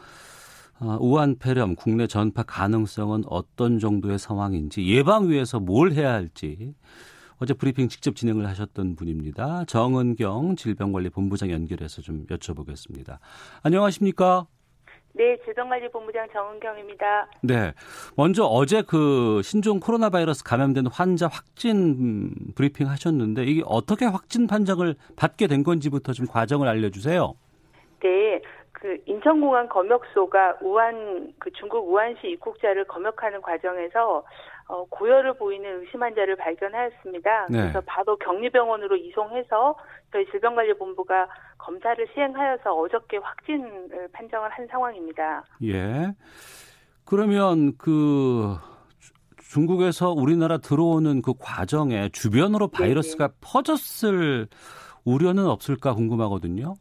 아, 0.78 0.98
우한 1.02 1.38
폐렴 1.40 1.76
국내 1.76 2.06
전파 2.06 2.44
가능성은 2.44 3.24
어떤 3.26 3.80
정도의 3.80 4.20
상황인지 4.20 4.88
예방 4.88 5.30
위해서 5.30 5.60
뭘 5.60 5.94
해야 5.94 6.14
할지 6.14 6.76
어제 7.38 7.56
브리핑 7.56 7.90
직접 7.90 8.16
진행을 8.16 8.48
하셨던 8.48 8.96
분입니다. 8.96 9.66
정은경 9.66 10.56
질병관리본부장 10.56 11.50
연결해서 11.50 12.04
좀 12.04 12.28
여쭤보겠습니다. 12.28 13.18
안녕하십니까? 13.64 14.46
네, 15.18 15.38
질병관리본부장 15.46 16.28
정은경입니다. 16.34 17.28
네. 17.42 17.72
먼저 18.18 18.44
어제 18.44 18.82
그 18.82 19.42
신종 19.44 19.80
코로나 19.80 20.10
바이러스 20.10 20.44
감염된 20.44 20.88
환자 20.92 21.28
확진 21.28 22.34
브리핑 22.56 22.90
하셨는데 22.90 23.44
이게 23.46 23.64
어떻게 23.66 24.06
확진 24.06 24.46
판정을 24.46 24.96
받게 25.16 25.48
된 25.48 25.64
건지부터 25.64 26.12
좀 26.12 26.28
과정을 26.28 26.68
알려주세요. 26.68 27.34
네. 28.02 28.42
그 28.74 28.98
인천공항 29.06 29.70
검역소가 29.70 30.58
우한 30.62 31.34
그 31.40 31.50
중국 31.54 31.90
우한시 31.90 32.28
입국자를 32.28 32.84
검역하는 32.86 33.42
과정에서 33.42 34.24
어, 34.68 34.86
고열을 34.90 35.34
보이는 35.38 35.80
의심 35.82 36.04
환자를 36.04 36.36
발견하였습니다. 36.36 37.48
네. 37.50 37.58
그래서 37.62 37.82
바로 37.86 38.18
격리병원으로 38.18 38.98
이송해서 38.98 39.76
저희 40.12 40.30
질병관리본부가 40.30 41.28
검사를 41.66 42.08
시행하여서 42.14 42.74
어저께 42.74 43.18
확진을 43.18 44.08
판정을 44.14 44.50
한 44.50 44.68
상황입니다. 44.68 45.44
예. 45.64 46.14
그러면 47.06 47.76
그 47.78 48.56
중국에서 49.38 50.12
우리나라 50.12 50.58
들어오는 50.58 51.24
그 51.24 51.34
과정에 51.40 52.10
주변으로 52.10 52.68
바이러스가 52.68 53.28
네네. 53.28 53.38
퍼졌을 53.42 54.48
우려는 55.06 55.48
없을까 55.48 55.96
궁금하거든요. 55.96 56.76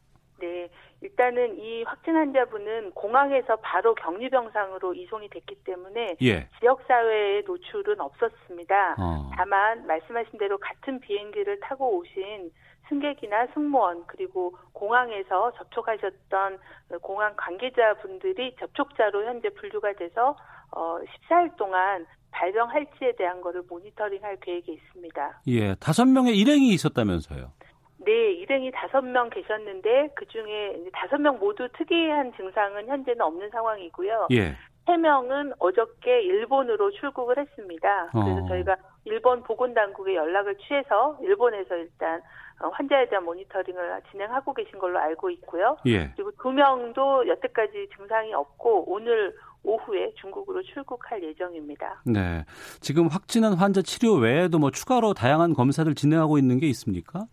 일단은 1.04 1.58
이 1.58 1.82
확진 1.84 2.16
환자분은 2.16 2.92
공항에서 2.92 3.56
바로 3.56 3.94
격리 3.94 4.30
병상으로 4.30 4.94
이송이 4.94 5.28
됐기 5.28 5.56
때문에 5.64 6.16
예. 6.22 6.48
지역 6.58 6.80
사회의 6.88 7.42
노출은 7.46 8.00
없었습니다. 8.00 8.96
어. 8.98 9.30
다만 9.36 9.86
말씀하신 9.86 10.38
대로 10.38 10.56
같은 10.58 10.98
비행기를 11.00 11.60
타고 11.60 11.98
오신 11.98 12.50
승객이나 12.88 13.46
승무원 13.54 14.04
그리고 14.06 14.56
공항에서 14.72 15.52
접촉하셨던 15.52 16.58
공항 17.00 17.34
관계자분들이 17.36 18.56
접촉자로 18.58 19.24
현재 19.24 19.48
분류가 19.50 19.94
돼서 19.94 20.36
어 20.70 20.98
14일 20.98 21.56
동안 21.56 22.06
발병 22.30 22.68
할지에 22.68 23.12
대한 23.16 23.40
거를 23.40 23.62
모니터링할 23.68 24.38
계획이 24.40 24.72
있습니다. 24.72 25.40
예, 25.46 25.74
다섯 25.76 26.04
명의 26.04 26.36
일행이 26.36 26.68
있었다면서요? 26.70 27.52
네, 28.04 28.32
일행이 28.32 28.70
다섯 28.72 29.00
명 29.02 29.30
계셨는데 29.30 30.10
그 30.14 30.26
중에 30.26 30.76
다섯 30.92 31.18
명 31.18 31.38
모두 31.38 31.68
특이한 31.78 32.32
증상은 32.36 32.86
현재는 32.88 33.20
없는 33.22 33.50
상황이고요. 33.50 34.28
예. 34.32 34.56
세 34.86 34.96
명은 34.98 35.54
어저께 35.58 36.22
일본으로 36.22 36.90
출국을 36.90 37.38
했습니다. 37.38 38.10
그래서 38.12 38.44
어. 38.44 38.48
저희가 38.48 38.76
일본 39.06 39.42
보건당국에 39.42 40.14
연락을 40.14 40.56
취해서 40.58 41.16
일본에서 41.22 41.76
일단 41.76 42.20
어, 42.20 42.22
환자에 42.58 43.08
대한 43.08 43.24
모니터링을 43.24 44.00
진행하고 44.10 44.54
계신 44.54 44.78
걸로 44.78 44.98
알고 44.98 45.30
있고요. 45.30 45.76
예. 45.86 46.10
그리고 46.14 46.30
두 46.40 46.50
명도 46.50 47.26
여태까지 47.28 47.88
증상이 47.96 48.32
없고 48.32 48.92
오늘 48.92 49.34
오후에 49.64 50.12
중국으로 50.20 50.62
출국할 50.62 51.22
예정입니다. 51.22 52.02
네. 52.04 52.44
지금 52.80 53.08
확진한 53.08 53.54
환자 53.54 53.82
치료 53.82 54.14
외에도 54.14 54.58
뭐 54.58 54.70
추가로 54.70 55.14
다양한 55.14 55.54
검사를 55.54 55.92
진행하고 55.94 56.38
있는 56.38 56.58
게 56.58 56.66
있습니까? 56.68 57.26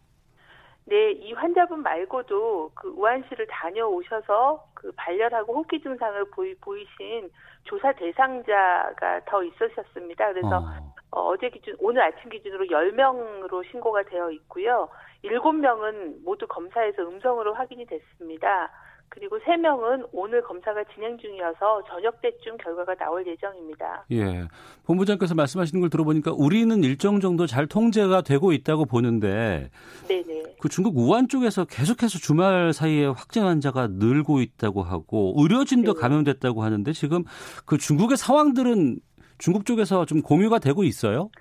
네, 0.86 1.12
이 1.12 1.34
환자분 1.34 1.84
말고도 1.84 2.72
그 2.74 2.90
우한시를 2.90 3.48
다녀오셔서 3.48 4.66
그 4.74 4.92
발열하고 4.96 5.54
호흡기 5.54 5.82
증상을 5.82 6.26
보이, 6.32 6.56
보이신 6.56 7.30
조사 7.64 7.94
대상자가 7.94 9.22
더 9.26 9.44
있으셨습니다. 9.44 10.34
그래서 10.34 10.58
어. 10.58 10.94
어, 11.12 11.36
제 11.38 11.50
기준, 11.50 11.76
오늘 11.80 12.02
아침 12.02 12.30
기준으로 12.30 12.66
10명으로 12.66 13.70
신고가 13.70 14.04
되어 14.04 14.32
있고요. 14.32 14.90
7명은 15.24 16.24
모두 16.24 16.48
검사에서 16.48 17.04
음성으로 17.04 17.54
확인이 17.54 17.86
됐습니다. 17.86 18.70
그리고 19.14 19.38
3명은 19.40 20.08
오늘 20.14 20.42
검사가 20.42 20.86
진행 20.96 21.18
중이어서 21.18 21.84
저녁 21.90 22.22
때쯤 22.22 22.56
결과가 22.56 22.96
나올 22.96 23.28
예정입니다. 23.28 24.06
예. 24.12 24.48
본부장께서 24.86 25.36
말씀하시는 25.36 25.82
걸 25.82 25.90
들어보니까 25.90 26.32
우리는 26.34 26.82
일정 26.82 27.20
정도 27.20 27.46
잘 27.46 27.68
통제가 27.68 28.22
되고 28.22 28.54
있다고 28.54 28.86
보는데 28.86 29.70
네네. 30.08 30.56
그 30.62 30.70
중국 30.70 30.98
우한 30.98 31.28
쪽에서 31.28 31.66
계속해서 31.66 32.20
주말 32.20 32.72
사이에 32.72 33.08
확진 33.08 33.44
환자가 33.44 33.90
늘고 33.92 34.40
있다고 34.40 34.82
하고 34.82 35.34
의료진도 35.36 35.94
네 35.94 36.00
감염됐다고 36.00 36.64
하는데 36.64 36.94
지금 36.94 37.26
그 37.66 37.78
중국의 37.78 38.16
상황들은 38.16 38.98
중국 39.42 39.66
쪽에서 39.66 40.06
좀 40.06 40.22
공유가 40.22 40.60
되고 40.60 40.84
있어요? 40.84 41.32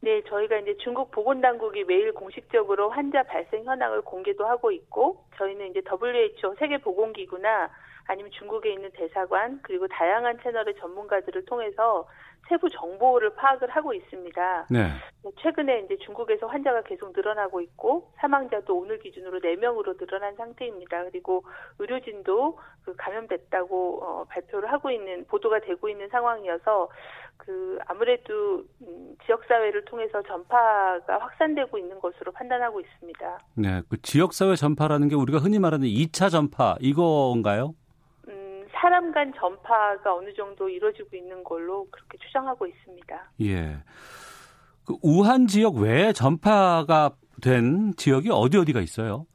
네, 0.00 0.22
저희가 0.24 0.58
이제 0.60 0.74
중국 0.78 1.10
보건당국이 1.10 1.84
매일 1.84 2.12
공식적으로 2.14 2.88
환자 2.88 3.22
발생 3.22 3.64
현황을 3.64 4.00
공개도 4.00 4.46
하고 4.46 4.72
있고, 4.72 5.22
저희는 5.36 5.70
이제 5.70 5.82
WHO 5.84 6.54
세계보건기구나 6.58 7.68
아니면 8.06 8.30
중국에 8.32 8.72
있는 8.72 8.90
대사관 8.92 9.60
그리고 9.62 9.86
다양한 9.88 10.38
채널의 10.42 10.74
전문가들을 10.80 11.44
통해서 11.44 12.08
세부 12.48 12.68
정보를 12.70 13.34
파악을 13.34 13.70
하고 13.70 13.94
있습니다. 13.94 14.66
네. 14.70 14.90
최근에 15.40 15.80
이제 15.80 15.96
중국에서 16.04 16.46
환자가 16.46 16.82
계속 16.82 17.12
늘어나고 17.14 17.60
있고 17.62 18.10
사망자도 18.16 18.76
오늘 18.76 18.98
기준으로 18.98 19.40
4명으로 19.40 19.98
늘어난 19.98 20.34
상태입니다. 20.36 21.04
그리고 21.04 21.44
의료진도 21.78 22.58
그 22.84 22.94
감염됐다고 22.96 24.04
어, 24.04 24.24
발표를 24.24 24.70
하고 24.70 24.90
있는 24.90 25.24
보도가 25.26 25.60
되고 25.60 25.88
있는 25.88 26.08
상황이어서 26.08 26.88
그 27.36 27.78
아무래도 27.86 28.64
음, 28.82 29.16
지역 29.24 29.44
사회를 29.46 29.84
통해서 29.86 30.22
전파가 30.22 31.18
확산되고 31.18 31.78
있는 31.78 31.98
것으로 32.00 32.32
판단하고 32.32 32.80
있습니다. 32.80 33.38
네, 33.54 33.82
그 33.88 34.00
지역 34.02 34.34
사회 34.34 34.54
전파라는 34.54 35.08
게 35.08 35.14
우리가 35.14 35.38
흔히 35.38 35.58
말하는 35.58 35.86
2차 35.86 36.30
전파 36.30 36.76
이거인가요? 36.80 37.74
사람 38.74 39.12
간 39.12 39.32
전파가 39.34 40.14
어느 40.14 40.32
정도 40.34 40.68
이루어지고 40.68 41.16
있는 41.16 41.42
걸로 41.44 41.86
그렇게 41.90 42.18
추정하고 42.18 42.66
있습니다. 42.66 43.30
예. 43.42 43.76
그 44.86 44.96
우한 45.02 45.46
지역 45.46 45.76
외에 45.76 46.12
전파가 46.12 47.12
된 47.42 47.94
지역이 47.96 48.30
어디 48.30 48.58
어디가 48.58 48.80
있어요? 48.80 49.26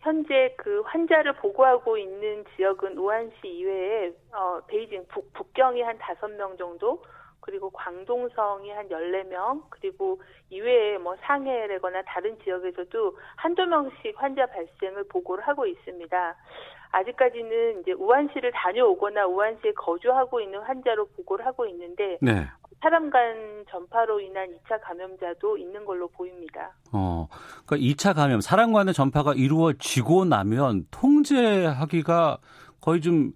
현재 0.00 0.54
그 0.56 0.80
환자를 0.82 1.36
보고하고 1.36 1.98
있는 1.98 2.44
지역은 2.56 2.96
우한시 2.96 3.34
이외에 3.44 4.12
어, 4.32 4.60
베이징 4.66 5.06
북, 5.08 5.32
북경이 5.32 5.82
한 5.82 5.98
다섯 5.98 6.28
명 6.28 6.56
정도 6.56 7.02
그리고 7.40 7.70
광동성이 7.70 8.70
한 8.72 8.88
14명, 8.88 9.62
그리고 9.70 10.20
이외에 10.50 10.98
뭐 10.98 11.16
상해라거나 11.22 12.02
다른 12.02 12.38
지역에서도 12.44 13.16
한두 13.36 13.64
명씩 13.64 14.14
환자 14.16 14.44
발생을 14.46 15.04
보고를 15.08 15.46
하고 15.46 15.66
있습니다. 15.66 16.36
아직까지는 16.90 17.80
이제 17.80 17.92
우한시를 17.92 18.52
다녀오거나 18.52 19.26
우한시에 19.26 19.72
거주하고 19.72 20.40
있는 20.40 20.60
환자로 20.60 21.06
보고를 21.08 21.44
하고 21.46 21.66
있는데 21.66 22.18
네. 22.20 22.46
사람 22.80 23.10
간 23.10 23.64
전파로 23.70 24.20
인한 24.20 24.48
2차 24.48 24.80
감염자도 24.80 25.58
있는 25.58 25.84
걸로 25.84 26.08
보입니다. 26.08 26.72
어, 26.92 27.26
그러니까 27.66 27.76
2차 27.76 28.14
감염, 28.14 28.40
사람 28.40 28.72
간의 28.72 28.94
전파가 28.94 29.34
이루어지고 29.34 30.24
나면 30.24 30.86
통제하기가 30.90 32.38
거의 32.80 33.00
좀 33.00 33.32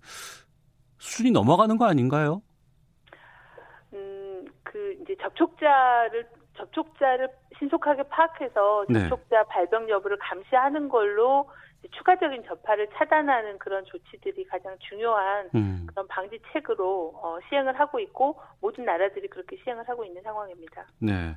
수준이 0.98 1.32
넘어가는 1.32 1.76
거 1.76 1.86
아닌가요? 1.86 2.42
음, 3.92 4.46
그 4.62 4.96
이제 5.02 5.16
접촉자를 5.20 6.28
접촉자를 6.56 7.28
신속하게 7.58 8.04
파악해서 8.04 8.84
네. 8.88 9.08
접촉자 9.08 9.42
네. 9.42 9.48
발병 9.48 9.88
여부를 9.88 10.18
감시하는 10.18 10.88
걸로 10.88 11.48
추가적인 11.90 12.44
전파를 12.44 12.88
차단하는 12.94 13.58
그런 13.58 13.84
조치들이 13.84 14.44
가장 14.46 14.76
중요한 14.78 15.50
음. 15.54 15.86
그런 15.86 16.06
방지책으로 16.08 17.12
어, 17.16 17.38
시행을 17.48 17.78
하고 17.78 17.98
있고 18.00 18.40
모든 18.60 18.84
나라들이 18.84 19.28
그렇게 19.28 19.56
시행을 19.62 19.88
하고 19.88 20.04
있는 20.04 20.22
상황입니다. 20.22 20.86
네. 21.00 21.36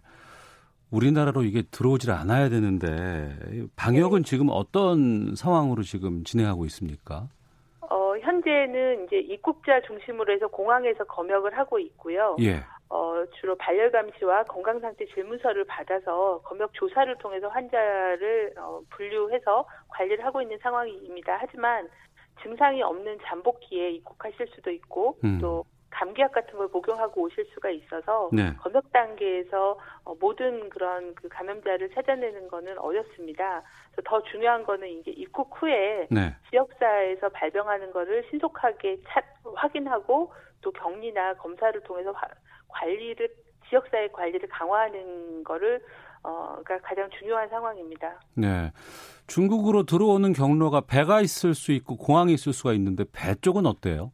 우리나라로 0.92 1.44
이게 1.44 1.64
들어오질 1.72 2.12
않아야 2.12 2.50
되는데 2.50 3.36
방역은 3.75 4.24
네. 4.24 4.30
지금 4.30 4.48
어떤 4.50 5.36
상황으로 5.36 5.82
지금 5.82 6.24
진행하고 6.24 6.66
있습니까? 6.66 7.28
어, 7.82 8.18
현재는 8.18 9.06
이제 9.06 9.18
입국자 9.18 9.82
중심으로 9.82 10.34
해서 10.34 10.48
공항에서 10.48 11.04
검역을 11.06 11.58
하고 11.58 11.80
있고요. 11.80 12.36
예. 12.40 12.62
어, 12.89 13.24
주로 13.39 13.56
발열 13.56 13.92
감시와 13.92 14.44
건강 14.44 14.80
상태 14.80 15.06
질문서를 15.06 15.65
받아서 15.65 16.42
검역 16.44 16.74
조사를 16.74 17.15
통해서 17.18 17.48
환자를 17.48 18.54
어, 18.58 18.82
분류해서 18.92 19.65
관리를 19.89 20.24
하고 20.25 20.42
있는 20.42 20.58
상황입니다. 20.60 21.38
하지만 21.39 21.89
증상이 22.44 22.82
없는 22.84 23.18
잠복기에 23.24 23.92
입국하실 23.92 24.48
수도 24.54 24.70
있고 24.72 25.18
음. 25.24 25.39
또 25.42 25.65
감기약 25.96 26.34
같은 26.34 26.58
걸 26.58 26.68
복용하고 26.68 27.22
오실 27.22 27.46
수가 27.54 27.70
있어서 27.70 28.30
네. 28.34 28.54
검역 28.58 28.92
단계에서 28.92 29.80
어, 30.04 30.13
모든 30.20 30.70
그런 30.70 31.15
그 31.15 31.30
감염자를 31.30 31.89
찾아내는 31.92 32.50
거는 32.50 32.77
어렵습니다. 32.77 33.63
그래서 33.92 34.01
더 34.06 34.22
중요한 34.24 34.63
거는 34.65 34.88
이제 34.89 35.12
입국 35.12 35.50
후에 35.56 36.07
네. 36.12 36.36
지역사에서 36.50 37.29
발병하는 37.29 37.92
거를 37.92 38.25
신속하게 38.29 38.98
찾, 39.07 39.24
확인하고 39.55 40.33
또 40.62 40.72
격리나 40.72 41.36
검사를 41.36 41.79
통해서 41.81 42.12
화, 42.12 42.27
관리를 42.75 43.29
지역사회 43.70 44.09
관리를 44.09 44.48
강화하는 44.50 45.44
거를 45.44 45.81
어가 46.22 46.79
가장 46.81 47.09
중요한 47.20 47.48
상황입니다. 47.50 48.20
네. 48.33 48.72
중국으로 49.27 49.83
들어오는 49.83 50.33
경로가 50.33 50.81
배가 50.81 51.22
있을 51.22 51.53
수 51.53 51.72
있고 51.72 51.98
공항이 51.98 52.33
있을 52.33 52.53
수가 52.53 52.74
있는데 52.74 53.05
배 53.11 53.35
쪽은 53.35 53.66
어때요? 53.66 54.11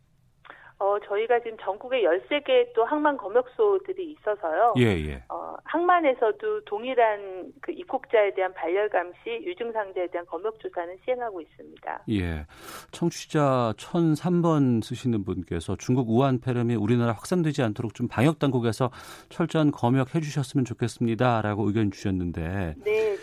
어, 0.82 0.98
저희가 1.08 1.40
지금 1.42 1.56
전국에 1.62 2.02
13개 2.02 2.74
또 2.74 2.84
항만 2.84 3.16
검역소들이 3.16 4.14
있어서요. 4.14 4.74
예, 4.80 4.86
예. 4.86 5.24
어, 5.30 5.56
항만에서도 5.64 6.66
동일한 6.66 7.54
그 7.62 7.72
입국자에 7.72 8.34
대한 8.34 8.52
발열 8.56 8.90
감시, 8.90 9.30
유증상자에 9.30 10.08
대한 10.08 10.26
검역 10.26 10.60
조사는 10.60 10.98
시행하고 11.06 11.40
있습니다. 11.40 12.04
예. 12.10 12.48
청취자 12.92 13.74
1003번 13.78 14.84
쓰시는 14.84 15.24
분께서 15.24 15.76
중국 15.76 16.10
우한 16.10 16.42
폐렴이 16.42 16.74
우리나라 16.74 17.12
확산되지 17.12 17.62
않도록 17.62 17.94
좀 17.94 18.08
방역 18.08 18.40
당국에서 18.40 18.90
철저한 19.30 19.70
검역해 19.70 20.20
주셨으면 20.20 20.66
좋겠습니다라고 20.66 21.68
의견 21.68 21.92
주셨는데 21.92 22.74
네. 22.84 23.16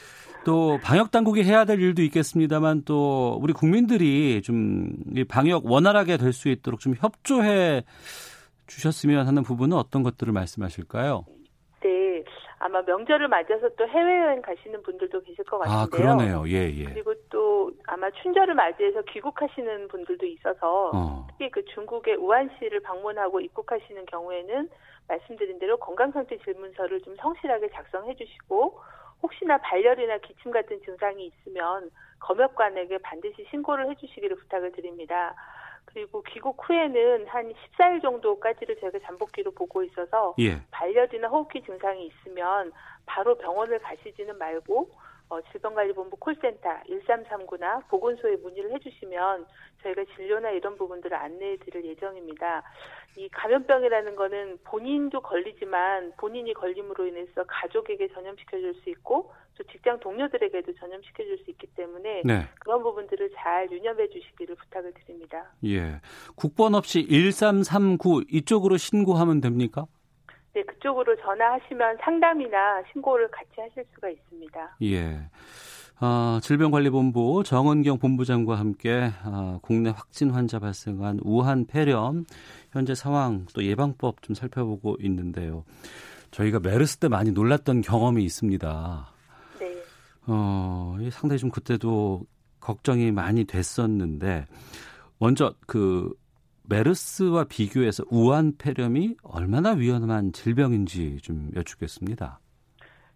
또 0.48 0.78
방역 0.82 1.10
당국이 1.10 1.42
해야 1.44 1.66
될 1.66 1.78
일도 1.78 2.00
있겠습니다만 2.00 2.84
또 2.86 3.38
우리 3.42 3.52
국민들이 3.52 4.40
좀 4.40 4.88
방역 5.28 5.66
원활하게 5.66 6.16
될 6.16 6.32
수 6.32 6.48
있도록 6.48 6.80
좀 6.80 6.94
협조해 6.96 7.82
주셨으면 8.66 9.26
하는 9.26 9.42
부분은 9.42 9.76
어떤 9.76 10.02
것들을 10.02 10.32
말씀하실까요? 10.32 11.26
네. 11.82 12.24
아마 12.60 12.80
명절을 12.80 13.28
맞아서 13.28 13.68
또 13.76 13.86
해외여행 13.86 14.40
가시는 14.40 14.82
분들도 14.82 15.20
계실 15.20 15.44
것 15.44 15.58
같은데요. 15.58 15.82
아, 15.82 15.86
그러네요. 15.86 16.44
예, 16.48 16.70
예. 16.74 16.84
그리고 16.84 17.12
또 17.28 17.70
아마 17.86 18.10
춘절을 18.10 18.54
맞이해서 18.54 19.02
귀국하시는 19.02 19.88
분들도 19.88 20.24
있어서 20.24 20.90
어. 20.94 21.26
특히 21.30 21.50
그 21.50 21.64
중국의 21.66 22.16
우한시를 22.16 22.80
방문하고 22.80 23.40
입국하시는 23.40 24.06
경우에는 24.06 24.68
말씀드린 25.08 25.58
대로 25.58 25.76
건강상태 25.76 26.38
질문서를 26.38 27.02
좀 27.02 27.16
성실하게 27.16 27.68
작성해 27.70 28.14
주시고 28.16 28.78
혹시나 29.22 29.58
발열이나 29.58 30.18
기침 30.18 30.50
같은 30.50 30.80
증상이 30.84 31.26
있으면 31.26 31.90
검역관에게 32.20 32.98
반드시 32.98 33.46
신고를 33.50 33.90
해주시기를 33.90 34.36
부탁을 34.36 34.72
드립니다. 34.72 35.34
그리고 35.84 36.22
귀국 36.22 36.56
후에는 36.68 37.26
한 37.28 37.52
14일 37.52 38.02
정도까지를 38.02 38.76
저희가 38.78 38.98
잠복기로 39.00 39.52
보고 39.52 39.82
있어서 39.82 40.34
예. 40.38 40.60
발열이나 40.70 41.28
호흡기 41.28 41.62
증상이 41.62 42.06
있으면 42.06 42.72
바로 43.06 43.36
병원을 43.36 43.78
가시지는 43.78 44.36
말고 44.36 44.90
어, 45.30 45.40
질병관리본부 45.52 46.16
콜센터 46.16 46.68
1339나 46.88 47.86
보건소에 47.88 48.36
문의를 48.36 48.72
해주시면 48.74 49.46
저희가 49.82 50.04
진료나 50.16 50.50
이런 50.50 50.76
부분들을 50.76 51.16
안내해 51.16 51.58
드릴 51.58 51.84
예정입니다. 51.84 52.62
이 53.16 53.28
감염병이라는 53.30 54.16
거는 54.16 54.58
본인도 54.64 55.20
걸리지만 55.20 56.12
본인이 56.18 56.54
걸림으로 56.54 57.06
인해서 57.06 57.44
가족에게 57.46 58.08
전염시켜 58.08 58.58
줄 58.58 58.74
수 58.82 58.90
있고 58.90 59.32
또 59.56 59.64
직장 59.64 59.98
동료들에게도 59.98 60.72
전염시켜 60.74 61.24
줄 61.24 61.38
수 61.44 61.50
있기 61.50 61.66
때문에 61.68 62.22
네. 62.24 62.44
그런 62.60 62.82
부분들을 62.82 63.30
잘 63.34 63.68
유념해 63.72 64.08
주시기를 64.08 64.54
부탁을 64.54 64.92
드립니다. 64.94 65.50
예. 65.64 66.00
국번 66.36 66.74
없이 66.74 67.06
1339 67.08 68.22
이쪽으로 68.30 68.76
신고하면 68.76 69.40
됩니까? 69.40 69.86
네, 70.58 70.64
그쪽으로 70.64 71.14
전화하시면 71.14 71.98
상담이나 72.00 72.82
신고를 72.92 73.30
같이 73.30 73.60
하실 73.60 73.84
수가 73.94 74.08
있습니다. 74.08 74.76
예. 74.82 75.20
어, 76.00 76.40
질병관리본부 76.42 77.44
정은경 77.44 77.98
본부장과 77.98 78.56
함께 78.56 79.12
어, 79.24 79.60
국내 79.62 79.90
확진 79.90 80.30
환자 80.30 80.58
발생한 80.58 81.20
우한 81.22 81.66
폐렴 81.66 82.24
현재 82.72 82.96
상황 82.96 83.46
또 83.54 83.64
예방법 83.64 84.20
좀 84.22 84.34
살펴보고 84.34 84.96
있는데요. 85.00 85.64
저희가 86.32 86.58
메르스 86.58 86.96
때 86.96 87.06
많이 87.06 87.30
놀랐던 87.30 87.80
경험이 87.80 88.24
있습니다. 88.24 89.12
네. 89.60 89.76
어, 90.26 90.96
상당히 91.12 91.38
좀 91.38 91.50
그때도 91.50 92.22
걱정이 92.58 93.12
많이 93.12 93.44
됐었는데 93.44 94.46
먼저 95.20 95.54
그 95.68 96.12
메르스와 96.68 97.44
비교해서 97.44 98.04
우한 98.10 98.52
폐렴이 98.58 99.16
얼마나 99.22 99.72
위험한 99.72 100.32
질병인지 100.32 101.18
좀 101.22 101.50
여쭙겠습니다. 101.56 102.40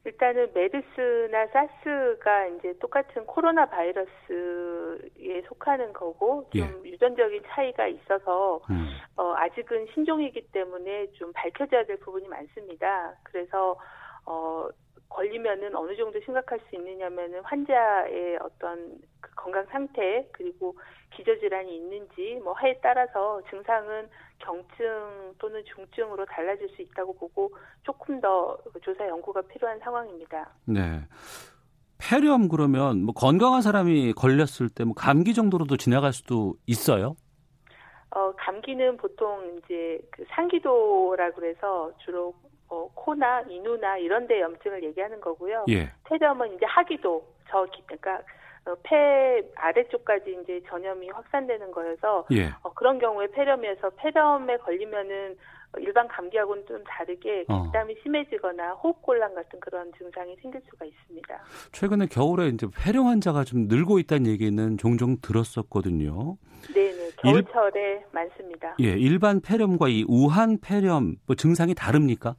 일단은 0.04 0.50
메르스나 0.52 1.46
사스가 1.52 2.46
이제 2.48 2.76
똑같은 2.80 3.24
코로나 3.24 3.66
바이러스에 3.66 5.42
속하는 5.46 5.92
거고 5.92 6.48
좀 6.52 6.82
예. 6.84 6.90
유전적인 6.90 7.42
차이가 7.46 7.86
있어서 7.86 8.60
음. 8.70 8.88
어, 9.16 9.34
아직은 9.36 9.86
신종이기 9.94 10.48
때문에 10.50 11.12
좀 11.12 11.32
밝혀져야 11.32 11.84
될 11.84 12.00
부분이 12.00 12.26
많습니다. 12.26 13.14
그래서 13.22 13.76
어, 14.26 14.68
걸리면은 15.12 15.75
어느 15.77 15.94
정도 15.96 16.18
심각할 16.20 16.59
수 16.68 16.77
있느냐면은 16.77 17.40
환자의 17.42 18.38
어떤 18.40 18.98
그 19.20 19.31
건강 19.37 19.64
상태 19.66 20.27
그리고 20.33 20.75
기저질환이 21.14 21.77
있는지 21.77 22.40
뭐 22.42 22.55
해에 22.62 22.79
따라서 22.83 23.40
증상은 23.51 24.09
경증 24.38 25.35
또는 25.38 25.62
중증으로 25.75 26.25
달라질 26.27 26.68
수 26.70 26.83
있다고 26.83 27.14
보고 27.14 27.55
조금 27.83 28.20
더 28.20 28.59
조사 28.83 29.07
연구가 29.07 29.42
필요한 29.42 29.79
상황입니다. 29.81 30.51
네. 30.66 31.03
폐렴 31.98 32.48
그러면 32.48 33.05
뭐 33.05 33.14
건강한 33.14 33.62
사람이 33.62 34.14
걸렸을 34.14 34.68
때 34.75 34.85
뭐 34.85 34.94
감기 34.94 35.35
정도로도 35.35 35.77
지나갈 35.77 36.12
수도 36.12 36.55
있어요? 36.66 37.14
어, 38.14 38.33
감기는 38.37 38.96
보통 38.96 39.59
이제 39.59 40.01
그 40.11 40.25
상기도라 40.35 41.31
그래서 41.33 41.92
주로 42.05 42.35
어, 42.72 42.88
코나 42.94 43.42
인후나 43.42 43.98
이런 43.98 44.26
데 44.26 44.40
염증을 44.40 44.82
얘기하는 44.82 45.20
거고요. 45.20 45.66
예. 45.68 45.92
폐렴은 46.04 46.54
이제 46.54 46.64
하기도 46.64 47.22
저 47.50 47.66
그러니까 47.87 48.22
어, 48.64 48.74
폐 48.82 49.42
아래쪽까지 49.56 50.38
이제 50.42 50.62
전염이 50.68 51.11
확산되는 51.11 51.70
거여서 51.70 52.26
예. 52.32 52.46
어, 52.62 52.72
그런 52.72 52.98
경우에 52.98 53.26
폐렴이어서 53.26 53.90
폐렴에 53.90 54.56
걸리면은 54.56 55.37
일반 55.78 56.06
감기하고는 56.08 56.66
좀 56.66 56.82
다르게 56.85 57.44
기담이 57.44 57.92
어. 57.94 57.96
심해지거나 58.02 58.72
호흡곤란 58.74 59.35
같은 59.35 59.58
그런 59.61 59.90
증상이 59.96 60.37
생길 60.37 60.61
수가 60.70 60.85
있습니다. 60.85 61.44
최근에 61.72 62.06
겨울에 62.06 62.48
이제 62.48 62.66
폐렴 62.74 63.06
환자가 63.06 63.44
좀 63.44 63.68
늘고 63.68 63.98
있다는 63.98 64.26
얘기는 64.26 64.76
종종 64.78 65.16
들었었거든요. 65.22 66.37
네네 66.74 67.11
겨울철에 67.18 67.90
일... 67.90 68.02
많습니다. 68.12 68.76
예, 68.80 68.88
일반 68.92 69.40
폐렴과 69.40 69.88
이 69.88 70.04
우한 70.08 70.58
폐렴 70.61 71.16
뭐 71.26 71.37
증상이 71.37 71.74
다릅니까? 71.74 72.37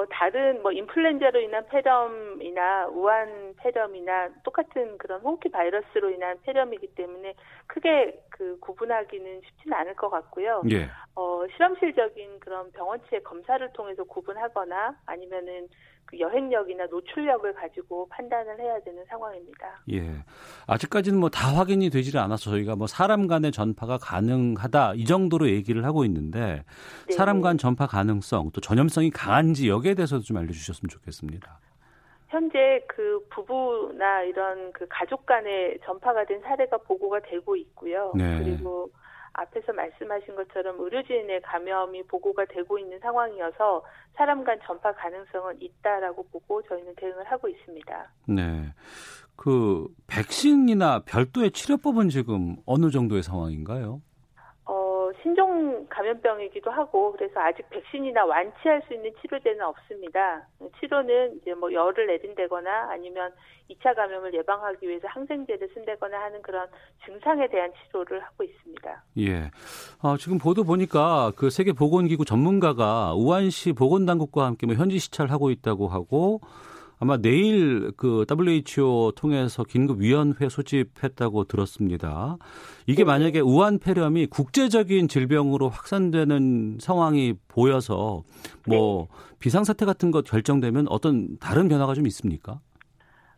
어, 0.00 0.06
다른 0.10 0.62
뭐 0.62 0.72
인플루엔자로 0.72 1.40
인한 1.40 1.66
폐렴이나 1.68 2.86
우한 2.88 3.54
폐렴이나 3.58 4.30
똑같은 4.42 4.96
그런 4.96 5.20
홍기 5.20 5.50
바이러스로 5.50 6.10
인한 6.10 6.38
폐렴이기 6.42 6.94
때문에 6.94 7.34
크게 7.66 8.18
그 8.30 8.58
구분하기는 8.60 9.42
쉽지는 9.42 9.76
않을 9.76 9.94
것 9.96 10.08
같고요. 10.08 10.62
예. 10.70 10.88
어, 11.14 11.42
실험실적인 11.52 12.40
그런 12.40 12.72
병원치의 12.72 13.22
검사를 13.24 13.70
통해서 13.74 14.04
구분하거나 14.04 14.96
아니면은 15.04 15.68
그 16.04 16.18
여행력이나 16.18 16.86
노출력을 16.86 17.52
가지고 17.54 18.08
판단을 18.08 18.58
해야 18.58 18.80
되는 18.80 19.04
상황입니다. 19.06 19.80
예. 19.92 20.24
아직까지는 20.66 21.18
뭐 21.20 21.30
다 21.30 21.54
확인이 21.54 21.88
되지를 21.90 22.20
않아서 22.20 22.50
저희가 22.50 22.74
뭐 22.76 22.86
사람 22.86 23.28
간의 23.28 23.52
전파가 23.52 23.98
가능하다 23.98 24.94
이 24.96 25.04
정도로 25.04 25.48
얘기를 25.48 25.84
하고 25.84 26.04
있는데 26.04 26.64
네. 27.06 27.12
사람 27.14 27.40
간 27.40 27.56
전파 27.58 27.86
가능성 27.86 28.50
또 28.52 28.60
전염성이 28.60 29.10
강한지 29.10 29.68
여기에 29.68 29.94
대해서도 29.94 30.22
좀 30.22 30.36
알려주셨으면 30.38 30.88
좋겠습니다. 30.88 31.60
현재 32.28 32.84
그 32.88 33.24
부부나 33.30 34.22
이런 34.22 34.72
그 34.72 34.86
가족 34.88 35.26
간의 35.26 35.78
전파가 35.84 36.24
된 36.24 36.40
사례가 36.42 36.78
보고가 36.78 37.20
되고 37.20 37.56
있고요. 37.56 38.12
네. 38.14 38.38
그리고 38.42 38.90
앞에서 39.32 39.72
말씀하신 39.72 40.36
것처럼 40.36 40.80
의료진의 40.80 41.42
감염이 41.42 42.02
보고가 42.04 42.44
되고 42.46 42.78
있는 42.78 42.98
상황이어서 43.00 43.84
사람 44.14 44.44
간 44.44 44.58
전파 44.64 44.92
가능성은 44.92 45.62
있다라고 45.62 46.26
보고 46.30 46.62
저희는 46.62 46.94
대응을 46.96 47.24
하고 47.24 47.48
있습니다. 47.48 48.12
네. 48.28 48.74
그 49.36 49.86
백신이나 50.06 51.02
별도의 51.06 51.52
치료법은 51.52 52.08
지금 52.10 52.56
어느 52.66 52.90
정도의 52.90 53.22
상황인가요? 53.22 54.02
신종 55.22 55.86
감염병이기도 55.88 56.70
하고 56.70 57.12
그래서 57.12 57.40
아직 57.40 57.68
백신이나 57.70 58.24
완치할 58.24 58.82
수 58.86 58.94
있는 58.94 59.10
치료제는 59.20 59.60
없습니다. 59.62 60.46
치료는 60.78 61.36
이제 61.36 61.54
뭐 61.54 61.72
열을 61.72 62.06
내린다거나 62.06 62.88
아니면 62.90 63.32
2차 63.70 63.94
감염을 63.94 64.34
예방하기 64.34 64.88
위해서 64.88 65.06
항생제를 65.08 65.68
쓴다거나 65.74 66.20
하는 66.20 66.42
그런 66.42 66.66
증상에 67.04 67.48
대한 67.48 67.70
치료를 67.72 68.20
하고 68.20 68.44
있습니다. 68.44 69.04
예. 69.18 69.50
어, 70.02 70.16
지금 70.16 70.38
보도 70.38 70.64
보니까 70.64 71.32
그 71.36 71.50
세계 71.50 71.72
보건기구 71.72 72.24
전문가가 72.24 73.14
우한시 73.14 73.72
보건당국과 73.72 74.46
함께 74.46 74.66
뭐 74.66 74.74
현지 74.74 74.98
시찰을 74.98 75.30
하고 75.30 75.50
있다고 75.50 75.88
하고 75.88 76.40
아마 77.02 77.16
내일 77.16 77.92
그 77.96 78.26
WHO 78.30 79.12
통해서 79.16 79.64
긴급위원회 79.64 80.50
소집했다고 80.50 81.44
들었습니다. 81.44 82.36
이게 82.86 83.04
네. 83.04 83.04
만약에 83.04 83.40
우한 83.40 83.78
폐렴이 83.78 84.26
국제적인 84.26 85.08
질병으로 85.08 85.70
확산되는 85.70 86.76
상황이 86.78 87.34
보여서 87.48 88.22
뭐 88.68 89.08
네. 89.10 89.36
비상사태 89.38 89.86
같은 89.86 90.10
것 90.10 90.24
결정되면 90.24 90.88
어떤 90.90 91.38
다른 91.38 91.68
변화가 91.68 91.94
좀 91.94 92.06
있습니까? 92.08 92.60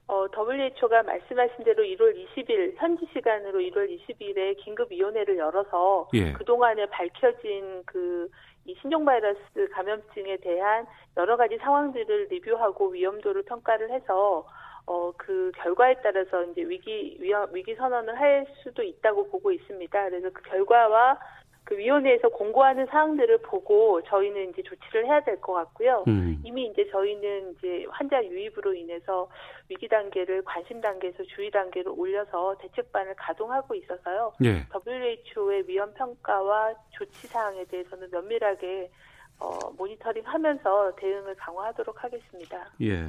어, 0.08 0.26
WHO가 0.36 1.04
말씀하신 1.04 1.64
대로 1.64 1.84
1월 1.84 2.14
20일 2.16 2.74
현지 2.76 3.06
시간으로 3.12 3.60
1월 3.60 3.88
20일에 3.96 4.56
긴급 4.62 4.90
위원회를 4.90 5.38
열어서 5.38 6.08
예. 6.14 6.32
그동안에 6.32 6.86
밝혀진 6.86 7.82
그 7.86 8.28
이 8.64 8.74
신종 8.80 9.04
바이러스 9.04 9.40
감염증에 9.72 10.36
대한 10.38 10.86
여러 11.16 11.36
가지 11.36 11.56
상황들을 11.58 12.28
리뷰하고 12.30 12.88
위험도를 12.88 13.42
평가를 13.42 13.90
해서 13.90 14.46
어, 14.86 15.12
그 15.16 15.52
결과에 15.56 15.94
따라서 16.02 16.42
이제 16.44 16.62
위기, 16.62 17.16
위험, 17.20 17.48
위기 17.54 17.74
선언을 17.74 18.18
할 18.18 18.46
수도 18.62 18.82
있다고 18.82 19.30
보고 19.30 19.52
있습니다. 19.52 20.04
그래서 20.08 20.30
그 20.32 20.42
결과와 20.42 21.18
그 21.64 21.76
위원회에서 21.78 22.28
공고하는 22.30 22.86
사항들을 22.86 23.38
보고 23.42 24.02
저희는 24.02 24.50
이제 24.50 24.62
조치를 24.62 25.06
해야 25.06 25.20
될 25.22 25.40
것 25.40 25.52
같고요. 25.54 26.04
음. 26.08 26.40
이미 26.44 26.66
이제 26.66 26.88
저희는 26.90 27.52
이제 27.52 27.86
환자 27.88 28.22
유입으로 28.24 28.74
인해서 28.74 29.28
위기 29.68 29.88
단계를 29.88 30.42
관심 30.44 30.80
단계에서 30.80 31.22
주의 31.34 31.50
단계로 31.50 31.94
올려서 31.94 32.56
대책반을 32.58 33.14
가동하고 33.16 33.74
있어서요. 33.76 34.32
예. 34.44 34.66
WHO의 34.86 35.64
위험 35.68 35.94
평가와 35.94 36.74
조치 36.90 37.26
사항에 37.28 37.64
대해서는 37.66 38.08
면밀하게 38.10 38.90
어, 39.38 39.70
모니터링하면서 39.76 40.96
대응을 40.96 41.34
강화하도록 41.36 42.04
하겠습니다. 42.04 42.70
예. 42.82 43.06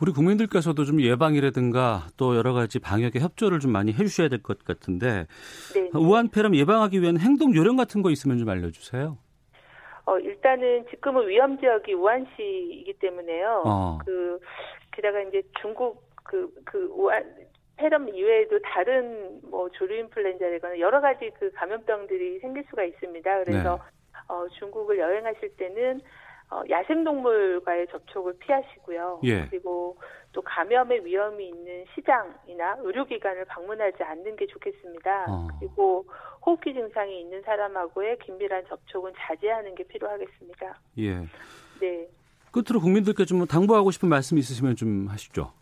우리 0.00 0.12
국민들께서도 0.12 0.84
좀 0.84 1.00
예방이라든가 1.00 2.08
또 2.16 2.36
여러 2.36 2.52
가지 2.52 2.78
방역에 2.78 3.20
협조를 3.20 3.60
좀 3.60 3.70
많이 3.72 3.92
해주셔야 3.92 4.28
될 4.28 4.42
것 4.42 4.64
같은데 4.64 5.26
네. 5.74 5.90
우한폐렴 5.94 6.54
예방하기 6.56 7.00
위한 7.00 7.18
행동 7.18 7.54
요령 7.54 7.76
같은 7.76 8.02
거 8.02 8.10
있으면 8.10 8.38
좀 8.38 8.48
알려주세요. 8.48 9.16
어, 10.06 10.18
일단은 10.18 10.84
지금은 10.90 11.28
위험 11.28 11.58
지역이 11.58 11.94
우한시이기 11.94 12.94
때문에요. 12.98 13.62
어. 13.64 13.98
그 14.04 14.38
게다가 14.92 15.20
이제 15.22 15.42
중국 15.62 16.02
그그 16.24 16.54
그 16.64 16.78
우한 16.90 17.24
폐렴 17.76 18.08
이외에도 18.08 18.58
다른 18.62 19.40
뭐 19.48 19.68
조류 19.70 19.96
인플루엔자라거나 20.00 20.78
여러 20.80 21.00
가지 21.00 21.30
그 21.38 21.50
감염병들이 21.52 22.40
생길 22.40 22.64
수가 22.68 22.84
있습니다. 22.84 23.44
그래서 23.44 23.76
네. 23.76 24.22
어, 24.28 24.46
중국을 24.58 24.98
여행하실 24.98 25.56
때는 25.56 26.00
어, 26.54 26.62
야생동물과의 26.70 27.88
접촉을 27.88 28.38
피하시고요. 28.38 29.20
예. 29.24 29.48
그리고 29.48 29.96
또 30.32 30.40
감염의 30.40 31.04
위험이 31.04 31.48
있는 31.48 31.84
시장이나 31.94 32.76
의료기관을 32.78 33.44
방문하지 33.46 34.04
않는 34.04 34.36
게 34.36 34.46
좋겠습니다. 34.46 35.26
어. 35.28 35.48
그리고 35.58 36.06
호흡기 36.46 36.72
증상이 36.72 37.22
있는 37.22 37.42
사람하고의 37.42 38.18
긴밀한 38.18 38.66
접촉은 38.68 39.12
자제하는 39.16 39.74
게 39.74 39.82
필요하겠습니다. 39.82 40.78
예. 40.98 41.16
네. 41.80 42.08
끝으로 42.52 42.80
국민들께 42.80 43.24
좀 43.24 43.44
당부하고 43.46 43.90
싶은 43.90 44.08
말씀 44.08 44.38
있으시면 44.38 44.76
좀 44.76 45.08
하시죠. 45.08 45.52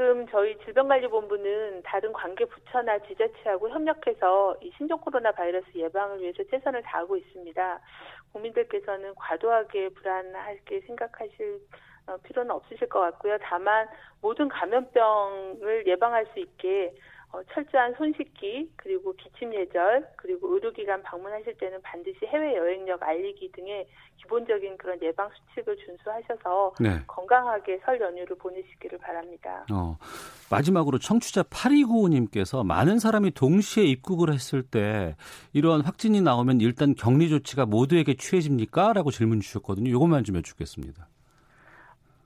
지금 0.00 0.26
저희 0.28 0.56
질병관리본부는 0.64 1.82
다른 1.84 2.12
관계 2.12 2.44
부처나 2.44 2.98
지자체하고 3.00 3.68
협력해서 3.70 4.56
이 4.62 4.70
신종 4.76 4.98
코로나 5.00 5.32
바이러스 5.32 5.66
예방을 5.74 6.20
위해서 6.20 6.42
최선을 6.50 6.82
다하고 6.82 7.16
있습니다. 7.16 7.80
국민들께서는 8.32 9.14
과도하게 9.14 9.90
불안하게 9.90 10.80
생각하실 10.86 11.60
어, 12.06 12.16
필요는 12.18 12.50
없으실 12.50 12.88
것 12.88 13.00
같고요. 13.00 13.38
다만 13.42 13.88
모든 14.20 14.48
감염병을 14.48 15.86
예방할 15.86 16.26
수 16.32 16.40
있게 16.40 16.94
어, 17.32 17.40
철저한 17.52 17.94
손 17.94 18.12
씻기 18.16 18.70
그리고 18.74 19.14
기침 19.14 19.54
예절 19.54 20.08
그리고 20.16 20.52
의료기관 20.52 21.02
방문하실 21.02 21.58
때는 21.58 21.80
반드시 21.82 22.26
해외 22.26 22.56
여행력 22.56 23.00
알리기 23.02 23.52
등의 23.52 23.86
기본적인 24.16 24.76
그런 24.76 25.00
예방 25.02 25.30
수칙을 25.30 25.76
준수하셔서 25.76 26.74
네. 26.80 27.00
건강하게 27.06 27.80
설 27.84 28.00
연휴를 28.00 28.36
보내시기를 28.36 28.98
바랍니다. 28.98 29.64
어, 29.72 29.96
마지막으로 30.50 30.98
청취자 30.98 31.44
8295님께서 31.44 32.66
많은 32.66 32.98
사람이 32.98 33.30
동시에 33.30 33.84
입국을 33.84 34.32
했을 34.32 34.62
때 34.64 35.14
이러한 35.52 35.82
확진이 35.82 36.20
나오면 36.20 36.60
일단 36.60 36.94
격리 36.94 37.28
조치가 37.28 37.64
모두에게 37.64 38.14
취해집니까? 38.14 38.92
라고 38.92 39.12
질문 39.12 39.40
주셨거든요. 39.40 39.88
이것만 39.88 40.24
좀 40.24 40.36
여쭙겠습니다. 40.36 41.06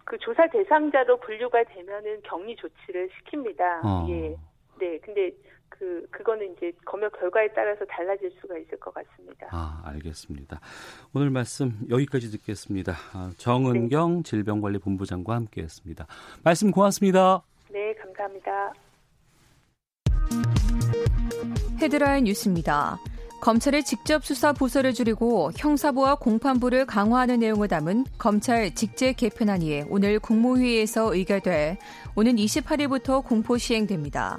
그 0.05 0.19
조사 0.19 0.47
대상자로 0.49 1.19
분류가 1.21 1.65
되면은 1.65 2.23
격리 2.23 2.57
조치를 2.57 3.11
시킵니다. 3.11 3.85
어. 3.85 4.07
예. 4.09 4.37
네, 4.79 4.99
근데 4.99 5.31
그 5.69 6.07
그거는 6.11 6.53
이제 6.57 6.73
검역 6.85 7.19
결과에 7.19 7.49
따라서 7.53 7.85
달라질 7.87 8.31
수가 8.41 8.57
있을 8.59 8.79
것 8.79 8.95
같습니다. 8.95 9.49
아, 9.51 9.83
알겠습니다. 9.87 10.61
오늘 11.13 11.31
말씀 11.31 11.73
여기까지 11.91 12.31
듣겠습니다. 12.31 12.93
아, 13.13 13.33
정은경 13.37 14.17
네. 14.19 14.23
질병관리본부장과 14.23 15.35
함께했습니다. 15.35 16.07
말씀 16.45 16.71
고맙습니다. 16.71 17.43
네, 17.71 17.93
감사합니다. 17.95 18.73
헤드라인 21.81 22.25
뉴스입니다. 22.25 22.97
검찰의 23.45 23.85
직접 23.85 24.25
수사 24.25 24.55
부서를 24.55 24.95
줄이고 24.95 25.53
형사부와 25.55 26.15
공판부를 26.15 26.87
강화하는 26.87 27.41
내용을 27.41 27.69
담은 27.69 28.07
검찰 28.17 28.75
직제 28.75 29.13
개편안이 29.13 29.85
오늘 29.91 30.19
국무회의에서 30.19 31.15
의결돼 31.15 31.77
오는 32.15 32.37
28일부터 32.37 33.23
공포 33.23 33.59
시행됩니다. 33.59 34.39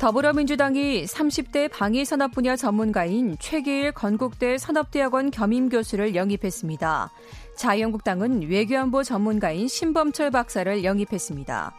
더불어민주당이 0.00 1.04
30대 1.04 1.70
방위산업 1.70 2.32
분야 2.32 2.56
전문가인 2.56 3.36
최기일 3.38 3.92
건국대 3.92 4.58
산업대학원 4.58 5.30
겸임 5.30 5.68
교수를 5.68 6.16
영입했습니다. 6.16 7.12
자유한국당은 7.56 8.50
외교안보 8.50 9.04
전문가인 9.04 9.68
신범철 9.68 10.32
박사를 10.32 10.82
영입했습니다. 10.82 11.72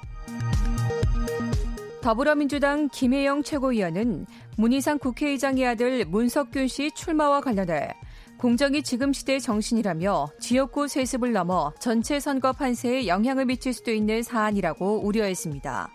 더불어민주당 2.03 2.89
김혜영 2.89 3.43
최고위원은 3.43 4.25
문희상 4.57 4.99
국회의장의 4.99 5.65
아들 5.67 6.05
문석균 6.05 6.67
씨 6.67 6.91
출마와 6.91 7.41
관련해 7.41 7.89
공정이 8.37 8.83
지금 8.83 9.13
시대의 9.13 9.39
정신이라며 9.39 10.27
지역구 10.39 10.87
세습을 10.87 11.31
넘어 11.31 11.73
전체 11.79 12.19
선거 12.19 12.51
판세에 12.51 13.07
영향을 13.07 13.45
미칠 13.45 13.73
수도 13.73 13.91
있는 13.91 14.21
사안이라고 14.21 15.05
우려했습니다. 15.05 15.89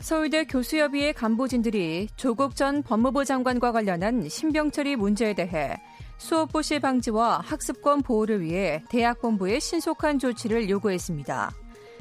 서울대 0.00 0.44
교수협의회 0.44 1.12
간부진들이 1.12 2.08
조국 2.16 2.56
전 2.56 2.82
법무부 2.82 3.24
장관과 3.24 3.70
관련한 3.70 4.28
신병처리 4.28 4.96
문제에 4.96 5.32
대해 5.32 5.76
수업 6.18 6.52
부실 6.52 6.80
방지와 6.80 7.40
학습권 7.44 8.02
보호를 8.02 8.42
위해 8.42 8.82
대학 8.90 9.20
본부에 9.20 9.60
신속한 9.60 10.18
조치를 10.18 10.68
요구했습니다. 10.68 11.52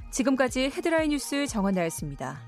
지금까지 0.09 0.71
헤드라인 0.75 1.11
뉴스 1.11 1.45
정원나였습니다. 1.45 2.39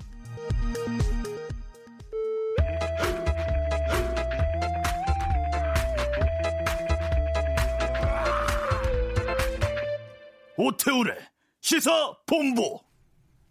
오태우래 10.57 11.15
시사 11.61 12.15
본부 12.27 12.79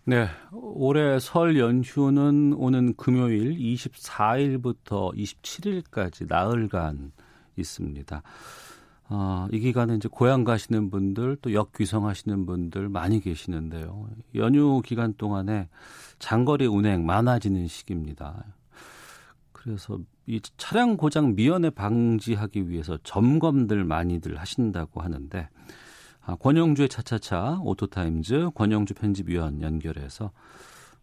네, 0.05 0.29
올해 0.53 1.19
설 1.19 1.59
연휴는 1.59 2.55
오는 2.55 2.95
금요일 2.97 3.57
24일부터 3.57 5.15
27일까지 5.17 6.27
나흘간 6.29 7.13
있습니다. 7.57 8.23
어, 9.11 9.47
이 9.53 9.61
기간에 9.61 9.95
이제 9.95 10.09
고향 10.11 10.43
가시는 10.43 10.91
분들 10.91 11.37
또 11.41 11.53
역귀성 11.53 12.09
하시는 12.09 12.47
분들 12.47 12.89
많이 12.89 13.21
계시는데요. 13.21 14.09
연휴 14.35 14.81
기간 14.83 15.15
동안에 15.15 15.69
장거리 16.19 16.67
운행 16.67 17.07
많아지는 17.07 17.69
시기입니다. 17.69 18.45
그래서 19.53 19.99
이 20.27 20.41
차량 20.57 20.97
고장 20.97 21.37
미연에 21.37 21.71
방지하기 21.71 22.71
위해서 22.71 22.99
점검들 23.05 23.85
많이들 23.85 24.39
하신다고 24.39 25.01
하는데 25.01 25.49
아, 26.25 26.37
권용주의 26.37 26.89
차차차 26.89 27.59
오토타임즈 27.65 28.51
권용주 28.55 28.95
편집위원 28.95 29.61
연결해서 29.61 30.31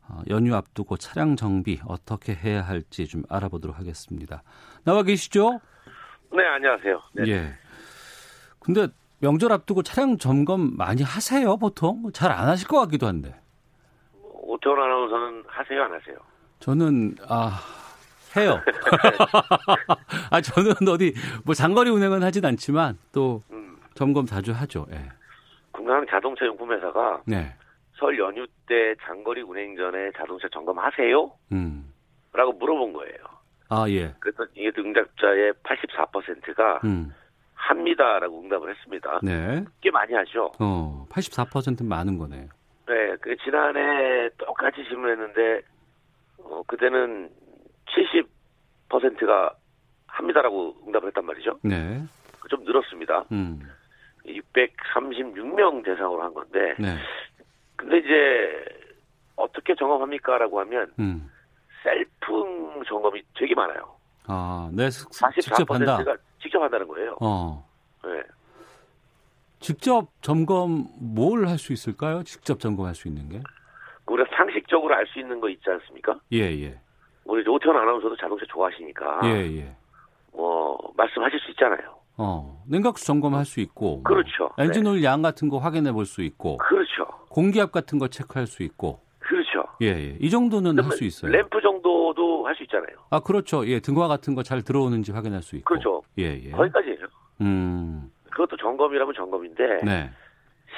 어, 0.08 0.22
연휴 0.30 0.56
앞두고 0.56 0.98
차량 0.98 1.36
정비 1.36 1.80
어떻게 1.86 2.34
해야 2.34 2.62
할지 2.62 3.06
좀 3.08 3.24
알아보도록 3.30 3.78
하겠습니다. 3.78 4.44
나와 4.84 5.04
계시죠? 5.04 5.60
네, 6.32 6.46
안녕하세요. 6.46 7.02
네. 7.14 7.24
예. 7.28 7.54
근데 8.60 8.88
명절 9.20 9.52
앞두고 9.52 9.84
차량 9.84 10.18
점검 10.18 10.78
많이 10.78 11.04
하세요, 11.04 11.58
보통? 11.58 12.12
잘 12.14 12.32
안 12.32 12.48
하실 12.48 12.68
것 12.68 12.80
같기도 12.80 13.06
한데. 13.08 13.36
오태원 14.24 14.80
아나운서는 14.82 15.44
하세요, 15.48 15.84
안 15.84 15.94
하세요? 15.94 16.16
저는, 16.60 17.16
아, 17.28 17.60
해요. 18.38 18.60
아, 20.32 20.42
저는 20.42 20.74
어디, 20.90 21.14
뭐 21.44 21.54
장거리 21.54 21.90
운행은 21.90 22.24
하진 22.24 22.46
않지만, 22.46 22.98
또, 23.12 23.42
음. 23.52 23.59
점검 24.00 24.26
자주 24.26 24.54
하죠. 24.54 24.86
예. 24.94 25.10
국내 25.74 25.94
자동차 26.10 26.46
용품 26.46 26.72
회사가 26.72 27.22
네. 27.28 27.54
설 27.96 28.18
연휴 28.18 28.48
때 28.66 28.96
장거리 29.04 29.42
운행 29.42 29.76
전에 29.76 30.12
자동차 30.16 30.48
점검하세요? 30.54 31.30
음. 31.52 31.94
라고 32.32 32.54
물어본 32.54 32.94
거예요. 32.94 33.18
아, 33.68 33.90
예. 33.90 34.16
그래서 34.22 34.46
이게 34.56 34.72
응답자의 34.78 35.52
84%가 35.64 36.80
음. 36.86 37.14
합니다라고 37.56 38.40
응답을 38.42 38.74
했습니다. 38.74 39.20
네. 39.22 39.66
꽤 39.82 39.92
많이 39.92 40.14
하죠. 40.14 40.54
어, 40.60 41.06
84%는 41.10 41.90
많은 41.90 42.18
거네요. 42.18 42.48
네, 42.88 43.18
그 43.20 43.36
지난해 43.44 44.30
똑같이 44.38 44.82
질문했는데 44.86 45.62
어, 46.46 46.64
그때는 46.66 47.30
70%가 48.90 49.54
합니다라고 50.08 50.78
응답을 50.88 51.10
했단 51.10 51.26
말이죠. 51.26 51.60
네. 51.64 52.02
좀 52.50 52.64
늘었습니다. 52.64 53.26
음. 53.34 53.60
636명 54.38 55.84
대상으로 55.84 56.22
한 56.24 56.34
건데. 56.34 56.76
네. 56.80 56.96
근데 57.76 57.98
이제 58.00 58.66
어떻게 59.36 59.74
점검합니까라고 59.76 60.60
하면 60.62 60.92
음. 61.00 61.30
셀프 61.84 62.44
점검이 62.88 63.22
되게 63.38 63.56
많아요. 63.56 63.96
아, 64.28 64.70
네, 64.74 64.90
직접 64.90 65.70
한다. 65.72 65.98
직접 66.42 66.62
한다는 66.62 66.88
거예요. 66.88 67.18
어. 67.22 67.66
네. 68.04 68.22
직접 69.60 70.08
점검 70.22 70.88
뭘 71.00 71.46
할 71.48 71.58
수 71.58 71.74
있을까요? 71.74 72.24
직접 72.24 72.60
점검할 72.60 72.96
수 72.96 73.08
있는 73.08 73.28
게? 73.30 73.42
우리가 74.08 74.30
상식적으로 74.36 74.96
알 74.96 75.06
수 75.08 75.20
있는 75.20 75.40
거 75.40 75.50
있지 75.50 75.70
않습니까? 75.70 76.20
예, 76.32 76.40
예. 76.40 76.80
우리 77.26 77.48
오태훈 77.48 77.78
아나운서도 77.78 78.16
자동차 78.18 78.46
좋아하시니까. 78.50 79.22
예, 79.26 79.58
예. 79.58 79.76
뭐 80.32 80.78
말씀하실 80.96 81.40
수 81.42 81.52
있잖아요. 81.52 81.99
어, 82.20 82.62
냉각수 82.68 83.06
점검할 83.06 83.46
수 83.46 83.60
있고. 83.62 83.96
뭐 83.98 84.04
그렇죠. 84.04 84.50
엔진 84.58 84.86
오일 84.86 85.02
네. 85.02 85.08
양 85.08 85.22
같은 85.22 85.48
거 85.50 85.58
확인해 85.58 85.92
볼 85.92 86.06
수 86.06 86.22
있고. 86.22 86.58
그렇죠. 86.58 87.06
공기압 87.30 87.72
같은 87.72 87.98
거 87.98 88.08
체크할 88.10 88.46
수 88.46 88.62
있고. 88.64 89.00
그렇죠. 89.20 89.64
예, 89.82 89.88
예. 89.88 90.18
이 90.20 90.30
정도는 90.30 90.78
할 90.84 90.92
수 90.92 91.04
있어요. 91.06 91.32
램프 91.32 91.62
정도도 91.62 92.46
할 92.46 92.56
수 92.56 92.64
있잖아요. 92.64 92.98
아, 93.10 93.20
그렇죠. 93.22 93.66
예, 93.68 93.80
등화 93.80 94.08
같은 94.08 94.36
거 94.36 94.44
잘 94.44 94.62
들어오는지 94.64 95.12
확인할 95.14 95.42
수 95.42 95.56
있고. 95.56 95.66
그렇죠. 95.66 96.02
예, 96.18 96.42
예. 96.44 96.52
거기까지예요. 96.52 96.98
음. 97.42 98.12
그것도 98.32 98.58
점검이라면 98.58 99.14
점검인데. 99.16 99.78
네. 99.86 100.10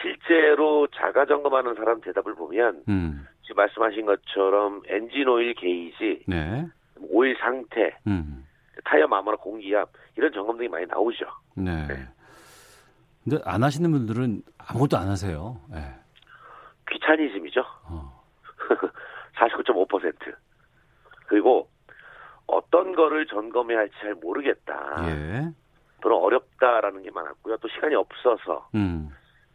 실제로 0.01 0.88
자가 0.95 1.25
점검하는 1.25 1.75
사람 1.75 2.01
대답을 2.01 2.36
보면 2.36 2.84
음. 2.89 3.25
지금 3.43 3.56
말씀하신 3.58 4.06
것처럼 4.06 4.82
엔진 4.88 5.27
오일 5.27 5.54
게이지, 5.54 6.23
네. 6.27 6.65
오일 7.10 7.36
상태, 7.39 7.95
음. 8.08 8.45
타이어 8.83 9.07
마모나 9.07 9.37
공기압 9.37 9.89
이런 10.15 10.31
점검들이 10.31 10.69
많이 10.69 10.85
나오죠. 10.85 11.25
네. 11.55 11.87
네. 11.87 12.07
근데 13.23 13.41
안 13.45 13.63
하시는 13.63 13.89
분들은 13.91 14.41
아무것도 14.57 14.97
안 14.97 15.07
하세요. 15.07 15.59
네. 15.69 15.77
귀차니즘이죠. 16.89 17.61
어. 17.61 18.23
49.5%. 19.37 20.35
그리고 21.27 21.69
어떤 22.47 22.93
거를 22.93 23.25
점검해야 23.27 23.79
할지 23.79 23.93
잘 24.01 24.13
모르겠다. 24.15 24.95
예. 25.07 25.51
또는 26.01 26.17
어렵다라는 26.17 27.03
게 27.03 27.11
많았고요. 27.11 27.57
또 27.57 27.67
시간이 27.69 27.95
없어서. 27.95 28.67
음. 28.75 29.09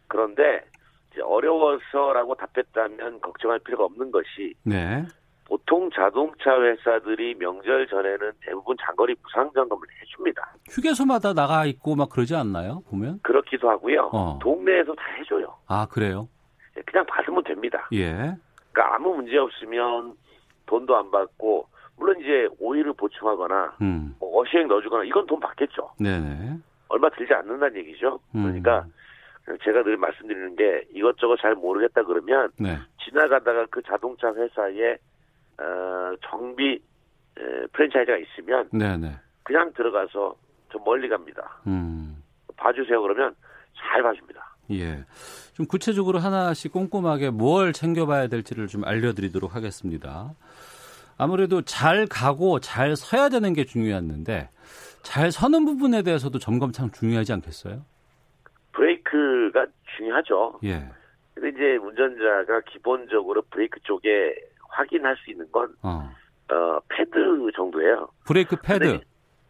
그런데 0.07 0.63
이제 1.11 1.21
어려워서라고 1.21 2.35
답했다면 2.35 3.21
걱정할 3.21 3.59
필요가 3.59 3.83
없는 3.85 4.11
것이 4.11 4.53
네. 4.63 5.05
보통 5.47 5.89
자동차 5.95 6.61
회사들이 6.61 7.35
명절 7.35 7.87
전에는 7.87 8.31
대부분 8.41 8.75
장거리 8.85 9.15
무상 9.23 9.49
점검을 9.53 9.87
해줍니다. 10.01 10.53
휴게소마다 10.69 11.33
나가 11.33 11.65
있고 11.65 11.95
막 11.95 12.09
그러지 12.09 12.35
않나요? 12.35 12.83
보면 12.89 13.21
그렇기도 13.23 13.69
하고요. 13.69 14.09
어. 14.11 14.39
동네에서 14.41 14.93
다 14.93 15.03
해줘요. 15.17 15.55
아 15.67 15.87
그래요? 15.89 16.27
예, 16.75 16.81
그냥 16.81 17.05
받으면 17.05 17.43
됩니다. 17.45 17.87
예. 17.93 18.35
그러니까 18.73 18.95
아무 18.95 19.15
문제 19.15 19.37
없으면 19.37 20.15
돈도 20.65 20.97
안 20.97 21.11
받고 21.11 21.67
물론 21.95 22.19
이제 22.19 22.49
오일을 22.59 22.91
보충하거나 22.93 23.77
음. 23.81 24.15
뭐 24.19 24.41
어시행 24.41 24.67
넣어주거나 24.67 25.05
이건 25.05 25.25
돈 25.27 25.39
받겠죠. 25.39 25.91
네네. 25.97 26.57
얼마 26.89 27.09
들지 27.09 27.33
않는다는 27.33 27.77
얘기죠. 27.77 28.19
음. 28.35 28.43
그러니까 28.43 28.85
제가 29.63 29.81
늘 29.83 29.95
말씀드리는 29.95 30.57
게 30.57 30.83
이것저것 30.91 31.37
잘 31.37 31.55
모르겠다 31.55 32.03
그러면 32.03 32.51
네. 32.59 32.77
지나가다가 33.05 33.65
그 33.69 33.81
자동차 33.83 34.33
회사에 34.33 34.97
어, 35.59 36.15
정비 36.29 36.73
에, 37.37 37.67
프랜차이즈가 37.73 38.17
있으면 38.17 38.69
네네. 38.71 39.15
그냥 39.43 39.71
들어가서 39.73 40.35
좀 40.69 40.83
멀리 40.83 41.07
갑니다. 41.09 41.59
음. 41.67 42.23
봐주세요 42.57 43.01
그러면 43.01 43.35
잘 43.77 44.01
봐줍니다. 44.03 44.55
예. 44.71 45.05
좀 45.53 45.65
구체적으로 45.65 46.19
하나씩 46.19 46.71
꼼꼼하게 46.71 47.29
뭘 47.29 47.71
챙겨봐야 47.73 48.27
될지를 48.27 48.67
좀 48.67 48.83
알려드리도록 48.83 49.55
하겠습니다. 49.55 50.33
아무래도 51.17 51.61
잘 51.61 52.05
가고 52.05 52.59
잘 52.59 52.95
서야 52.95 53.29
되는 53.29 53.53
게 53.53 53.63
중요했는데 53.63 54.49
잘 55.03 55.31
서는 55.31 55.65
부분에 55.65 56.03
대해서도 56.03 56.37
점검 56.39 56.71
참 56.71 56.91
중요하지 56.91 57.33
않겠어요? 57.33 57.81
브레이크가 58.73 59.65
중요하죠. 59.95 60.59
예. 60.65 60.89
근데 61.33 61.49
이제 61.49 61.77
운전자가 61.77 62.61
기본적으로 62.71 63.41
브레이크 63.49 63.79
쪽에 63.81 64.35
확인할 64.77 65.15
수 65.17 65.31
있는 65.31 65.49
건 65.51 65.73
어, 65.81 66.09
어 66.51 66.79
패드 66.89 67.51
정도예요. 67.55 68.07
브레이크 68.25 68.55
패드. 68.61 68.99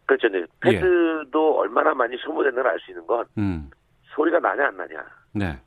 그렇죠. 0.05 0.29
네. 0.29 0.45
패드도 0.61 1.55
예. 1.55 1.59
얼마나 1.59 1.93
많이 1.93 2.15
소모됐는가 2.17 2.69
알 2.69 2.79
수 2.79 2.91
있는 2.91 3.05
건 3.05 3.25
음. 3.37 3.69
소리가 4.15 4.39
나냐 4.39 4.67
안 4.67 4.77
나냐. 4.77 5.05
네. 5.33 5.59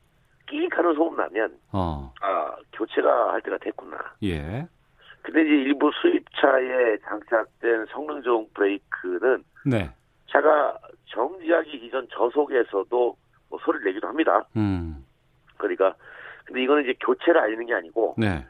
끼익 0.48 0.76
하는 0.76 0.94
소음 0.94 1.14
나면 1.16 1.56
어. 1.72 2.12
아 2.22 2.56
교체가 2.72 3.32
할 3.34 3.42
때가 3.42 3.58
됐구나. 3.58 3.98
예. 4.22 4.66
근데 5.22 5.42
이제 5.42 5.50
일부 5.50 5.90
수입차에 6.00 6.96
장착된 7.04 7.86
성능 7.92 8.22
좋은 8.22 8.46
브레이크는 8.54 9.44
네. 9.66 9.90
차가 10.30 10.78
정지하기 11.06 11.76
이전 11.76 12.08
저속에서도 12.10 13.16
뭐 13.50 13.58
소리를 13.62 13.84
내기도 13.84 14.08
합니다. 14.08 14.42
음. 14.56 15.04
그러니까 15.58 15.94
근데 16.46 16.62
이거는 16.62 16.84
이제 16.84 16.94
교체를 17.04 17.38
알리는 17.38 17.66
게 17.66 17.74
아니고 17.74 18.14
네. 18.16 18.44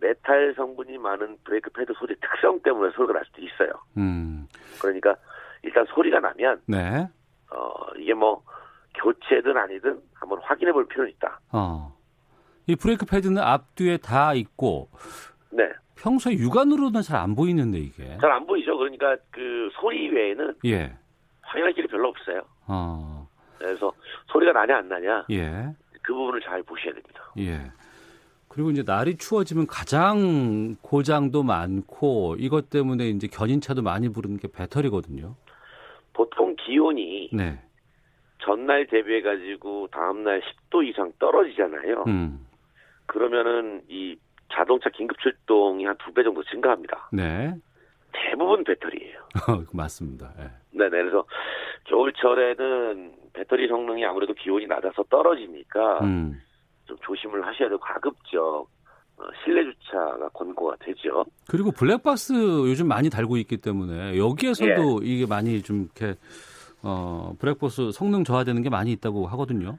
메탈 0.00 0.54
성분이 0.56 0.98
많은 0.98 1.38
브레이크 1.44 1.70
패드 1.70 1.92
소리 1.98 2.14
특성 2.20 2.60
때문에 2.62 2.92
소리가 2.92 3.12
날 3.14 3.24
수도 3.26 3.42
있어요. 3.42 3.70
음. 3.96 4.46
그러니까 4.80 5.14
일단 5.62 5.84
소리가 5.94 6.20
나면 6.20 6.60
네. 6.66 7.06
어 7.50 7.72
이게 7.98 8.14
뭐 8.14 8.42
교체든 8.94 9.56
아니든 9.56 10.00
한번 10.14 10.38
확인해 10.42 10.72
볼 10.72 10.86
필요는 10.88 11.10
있다. 11.12 11.40
어. 11.52 11.96
이 12.66 12.76
브레이크 12.76 13.04
패드는 13.04 13.38
앞뒤에 13.42 13.98
다 13.98 14.32
있고 14.34 14.88
네. 15.50 15.64
평소에 15.96 16.32
육안으로는 16.34 17.02
잘 17.02 17.18
안 17.20 17.34
보이는데 17.34 17.78
이게 17.78 18.16
잘 18.20 18.30
안 18.32 18.46
보이죠. 18.46 18.76
그러니까 18.78 19.16
그 19.30 19.68
소리 19.80 20.08
외에는 20.08 20.54
예. 20.64 20.96
확인할 21.42 21.72
길이 21.74 21.86
별로 21.88 22.08
없어요. 22.08 22.42
어. 22.66 23.28
그래서 23.58 23.92
소리가 24.28 24.52
나냐 24.52 24.78
안 24.78 24.88
나냐 24.88 25.26
예. 25.30 25.68
그 26.02 26.14
부분을 26.14 26.40
잘 26.40 26.62
보셔야 26.62 26.94
됩니다. 26.94 27.22
예. 27.38 27.70
그리고 28.50 28.70
이제 28.72 28.82
날이 28.84 29.16
추워지면 29.16 29.68
가장 29.68 30.74
고장도 30.82 31.44
많고 31.44 32.34
이것 32.40 32.68
때문에 32.68 33.08
이제 33.08 33.28
견인차도 33.28 33.80
많이 33.82 34.08
부르는 34.12 34.38
게 34.38 34.48
배터리거든요. 34.52 35.36
보통 36.12 36.56
기온이 36.56 37.30
네. 37.32 37.60
전날 38.42 38.88
대비해 38.88 39.22
가지고 39.22 39.86
다음 39.92 40.24
날 40.24 40.40
10도 40.68 40.84
이상 40.84 41.12
떨어지잖아요. 41.20 42.04
음. 42.08 42.44
그러면은 43.06 43.82
이 43.88 44.16
자동차 44.52 44.90
긴급 44.90 45.16
출동이 45.20 45.84
한 45.84 45.96
두 45.98 46.12
배 46.12 46.24
정도 46.24 46.42
증가합니다. 46.42 47.08
네. 47.12 47.54
대부분 48.12 48.64
배터리예요. 48.64 49.20
맞습니다. 49.72 50.32
네. 50.36 50.44
네, 50.72 50.88
그래서 50.90 51.24
겨울철에는 51.84 53.12
배터리 53.32 53.68
성능이 53.68 54.04
아무래도 54.04 54.34
기온이 54.34 54.66
낮아서 54.66 55.04
떨어지니까 55.04 56.00
음. 56.02 56.40
좀 56.90 56.98
조심을 57.02 57.46
하셔야 57.46 57.68
되고 57.68 57.78
가급적 57.78 58.66
어, 59.16 59.22
실내 59.44 59.62
주차가 59.64 60.28
권고가 60.30 60.76
되죠. 60.80 61.24
그리고 61.48 61.70
블랙박스 61.70 62.32
요즘 62.32 62.88
많이 62.88 63.08
달고 63.08 63.36
있기 63.36 63.58
때문에 63.58 64.18
여기에서도 64.18 65.00
예. 65.02 65.06
이게 65.06 65.26
많이 65.26 65.62
좀 65.62 65.84
이렇게 65.84 66.18
어, 66.82 67.32
블랙박스 67.38 67.92
성능 67.92 68.24
저하되는 68.24 68.62
게 68.62 68.70
많이 68.70 68.90
있다고 68.92 69.26
하거든요. 69.28 69.78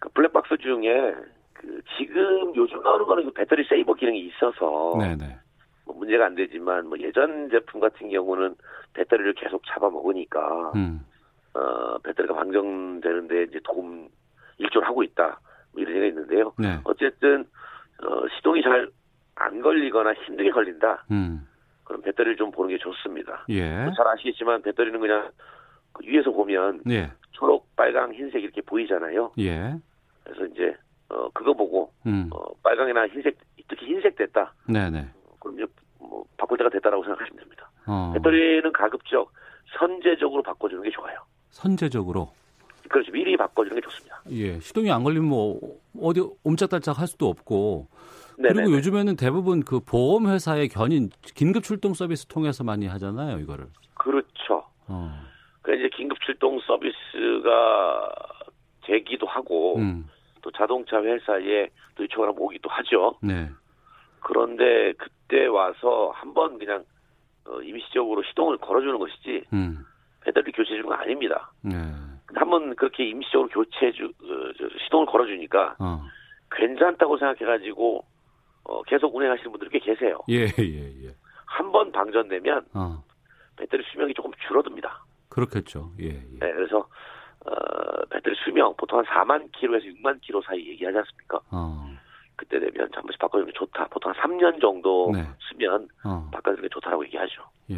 그 0.00 0.08
블랙박스 0.10 0.58
중에 0.58 1.14
그 1.54 1.80
지금 1.96 2.54
요즘 2.54 2.82
나오는 2.82 3.06
거는 3.06 3.24
그 3.24 3.32
배터리 3.32 3.64
세이버 3.64 3.94
기능이 3.94 4.26
있어서 4.26 4.98
네네. 4.98 5.38
뭐 5.86 5.96
문제가 5.96 6.26
안 6.26 6.34
되지만 6.34 6.88
뭐 6.88 6.98
예전 6.98 7.48
제품 7.48 7.80
같은 7.80 8.10
경우는 8.10 8.54
배터리를 8.92 9.32
계속 9.34 9.62
잡아먹으니까 9.66 10.72
음. 10.74 11.06
어, 11.54 11.96
배터리가 12.02 12.34
방전되는데 12.34 13.44
이제 13.44 13.60
도움 13.64 14.08
일조를 14.58 14.86
하고 14.86 15.02
있다. 15.02 15.40
뭐 15.74 15.82
이런 15.82 15.96
얘기가 15.96 16.06
있는데요. 16.06 16.52
네. 16.58 16.78
어쨌든 16.84 17.44
어, 18.02 18.28
시동이 18.36 18.62
잘 18.62 18.88
안 19.36 19.60
걸리거나 19.60 20.14
힘들게 20.14 20.50
걸린다. 20.50 21.04
음. 21.10 21.46
그럼 21.84 22.02
배터리를 22.02 22.36
좀 22.36 22.50
보는 22.50 22.70
게 22.70 22.78
좋습니다. 22.78 23.44
예. 23.50 23.84
뭐잘 23.84 24.06
아시겠지만 24.08 24.62
배터리는 24.62 24.98
그냥 25.00 25.30
그 25.92 26.04
위에서 26.06 26.30
보면 26.30 26.82
예. 26.90 27.10
초록, 27.32 27.66
빨강, 27.76 28.14
흰색 28.14 28.42
이렇게 28.42 28.62
보이잖아요. 28.62 29.32
예. 29.38 29.74
그래서 30.22 30.46
이제 30.46 30.74
어 31.10 31.28
그거 31.30 31.52
보고 31.52 31.92
음. 32.06 32.30
어, 32.32 32.54
빨강이나 32.62 33.08
흰색 33.08 33.36
특히 33.68 33.86
흰색 33.86 34.16
됐다. 34.16 34.54
네네. 34.66 35.00
어, 35.00 35.36
그럼 35.40 35.56
이제 35.58 35.66
뭐 35.98 36.24
바꿀 36.38 36.56
때가 36.58 36.70
됐다라고 36.70 37.02
생각하시면 37.02 37.38
됩니다. 37.42 37.68
어. 37.86 38.12
배터리는 38.14 38.72
가급적 38.72 39.30
선제적으로 39.78 40.42
바꿔주는 40.42 40.82
게 40.82 40.90
좋아요. 40.90 41.18
선제적으로. 41.50 42.30
그렇죠. 42.88 43.12
미리 43.12 43.36
바꿔주는 43.36 43.74
게 43.74 43.80
좋습니다. 43.80 44.22
예, 44.30 44.58
시동이 44.60 44.90
안 44.90 45.04
걸리면 45.04 45.28
뭐 45.28 45.60
어디 46.00 46.20
옴짝달짝 46.44 46.98
할 46.98 47.06
수도 47.06 47.28
없고. 47.28 47.88
네네네. 48.36 48.54
그리고 48.54 48.76
요즘에는 48.76 49.16
대부분 49.16 49.62
그 49.62 49.80
보험 49.80 50.28
회사의 50.28 50.68
견인 50.68 51.10
긴급 51.34 51.62
출동 51.62 51.94
서비스 51.94 52.26
통해서 52.26 52.64
많이 52.64 52.86
하잖아요, 52.86 53.38
이거를. 53.38 53.66
그렇죠. 53.94 54.64
어. 54.88 55.10
그 55.62 55.74
이제 55.74 55.88
긴급 55.96 56.20
출동 56.20 56.60
서비스가 56.60 58.10
되기도 58.82 59.26
하고 59.26 59.78
음. 59.78 60.06
또 60.42 60.50
자동차 60.50 61.02
회사에 61.02 61.68
또 61.94 62.02
요청을 62.02 62.32
오기도 62.36 62.68
하죠. 62.68 63.16
네. 63.22 63.48
그런데 64.20 64.92
그때 64.98 65.46
와서 65.46 66.12
한번 66.14 66.58
그냥 66.58 66.84
어, 67.46 67.60
임시적으로 67.62 68.22
시동을 68.24 68.58
걸어주는 68.58 68.98
것이지 68.98 69.44
음. 69.52 69.84
배터리 70.20 70.52
교체 70.52 70.70
주는 70.70 70.86
건 70.86 70.98
아닙니다. 70.98 71.52
네. 71.62 71.76
한번 72.34 72.74
그렇게 72.76 73.04
임시적으로 73.08 73.48
교체 73.50 73.92
주 73.92 74.06
어, 74.06 74.68
시동을 74.84 75.06
걸어주니까 75.06 75.76
어. 75.78 76.02
괜찮다고 76.52 77.18
생각해가지고 77.18 78.04
어, 78.64 78.82
계속 78.84 79.14
운행하시는 79.14 79.50
분들이 79.50 79.70
꽤 79.70 79.78
계세요. 79.80 80.18
예, 80.30 80.46
예, 80.58 81.06
예. 81.06 81.14
한 81.46 81.70
번 81.70 81.92
방전되면 81.92 82.66
어. 82.74 83.02
배터리 83.56 83.84
수명이 83.92 84.14
조금 84.14 84.32
줄어듭니다. 84.48 85.04
그렇겠죠. 85.28 85.90
예, 86.00 86.06
예. 86.06 86.12
네, 86.40 86.52
그래서 86.52 86.78
어, 87.46 88.04
배터리 88.10 88.34
수명 88.44 88.74
보통 88.76 88.98
한 89.00 89.04
4만 89.04 89.52
킬로에서 89.52 89.84
6만 89.86 90.20
킬로 90.22 90.40
사이 90.42 90.58
얘기하지 90.70 90.98
않습니까? 90.98 91.40
어. 91.50 91.90
그때 92.36 92.58
되면 92.58 92.88
한 92.92 93.02
번씩 93.02 93.18
바꿔주는 93.20 93.46
게 93.46 93.52
좋다. 93.58 93.86
보통 93.88 94.12
한 94.12 94.16
3년 94.22 94.60
정도 94.60 95.12
네. 95.12 95.22
쓰면 95.50 95.88
어. 96.04 96.28
바꿔주는 96.32 96.62
게 96.62 96.68
좋다라고 96.70 97.04
얘기하죠. 97.06 97.42
예. 97.70 97.76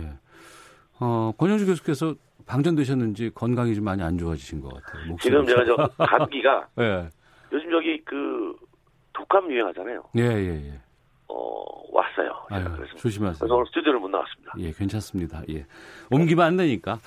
어, 1.00 1.32
권영주 1.36 1.66
교수께서 1.66 2.14
방전되셨는지 2.46 3.30
건강이 3.34 3.74
좀 3.74 3.84
많이 3.84 4.02
안 4.02 4.16
좋아지신 4.18 4.60
것 4.60 4.72
같아요. 4.74 5.16
지금 5.20 5.44
제가 5.46 5.64
저 5.64 5.76
감기가 6.04 6.68
예. 6.80 7.08
요즘 7.52 7.70
저기 7.70 8.00
그 8.04 8.54
독감 9.12 9.50
유행하잖아요. 9.50 10.02
예, 10.16 10.22
예, 10.22 10.70
예. 10.70 10.80
어, 11.28 11.64
왔어요. 11.90 12.30
아유, 12.50 12.64
조심하세요. 12.96 13.38
그래서 13.40 13.54
오늘 13.54 13.66
스튜디오를 13.66 13.98
못 13.98 14.08
나왔습니다. 14.08 14.52
예, 14.58 14.70
괜찮습니다. 14.72 15.42
예. 15.50 15.66
옮기면 16.10 16.44
안 16.46 16.56
되니까. 16.56 16.98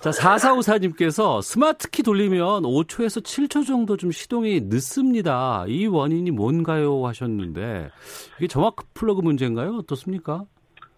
자, 0.00 0.10
4454님께서 0.10 1.42
스마트키 1.42 2.02
돌리면 2.02 2.62
5초에서 2.62 3.22
7초 3.22 3.66
정도 3.66 3.96
좀 3.96 4.12
시동이 4.12 4.60
늦습니다. 4.60 5.64
이 5.66 5.86
원인이 5.86 6.30
뭔가요? 6.30 7.04
하셨는데, 7.04 7.90
이게 8.36 8.46
점화 8.46 8.76
플러그 8.94 9.22
문제인가요? 9.22 9.76
어떻습니까? 9.78 10.44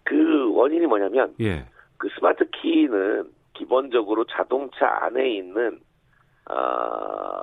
그 0.03 0.53
원인이 0.53 0.85
뭐냐면, 0.85 1.33
예. 1.41 1.65
그 1.97 2.09
스마트 2.17 2.49
키는 2.49 3.31
기본적으로 3.53 4.25
자동차 4.25 4.87
안에 5.03 5.29
있는, 5.35 5.79
어, 6.49 7.41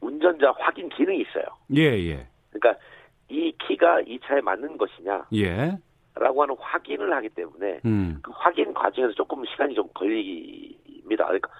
운전자 0.00 0.52
확인 0.58 0.88
기능이 0.88 1.20
있어요. 1.22 1.44
예, 1.74 1.82
예. 1.82 2.26
그러니까 2.50 2.80
이 3.28 3.52
키가 3.58 4.02
이 4.02 4.18
차에 4.24 4.40
맞는 4.40 4.78
것이냐. 4.78 5.26
예. 5.34 5.76
라고 6.14 6.42
하는 6.42 6.56
확인을 6.58 7.12
하기 7.14 7.28
때문에 7.30 7.80
음. 7.84 8.18
그 8.22 8.32
확인 8.34 8.74
과정에서 8.74 9.12
조금 9.14 9.44
시간이 9.46 9.74
좀 9.74 9.88
걸립니다. 9.94 11.24
그러니까 11.26 11.50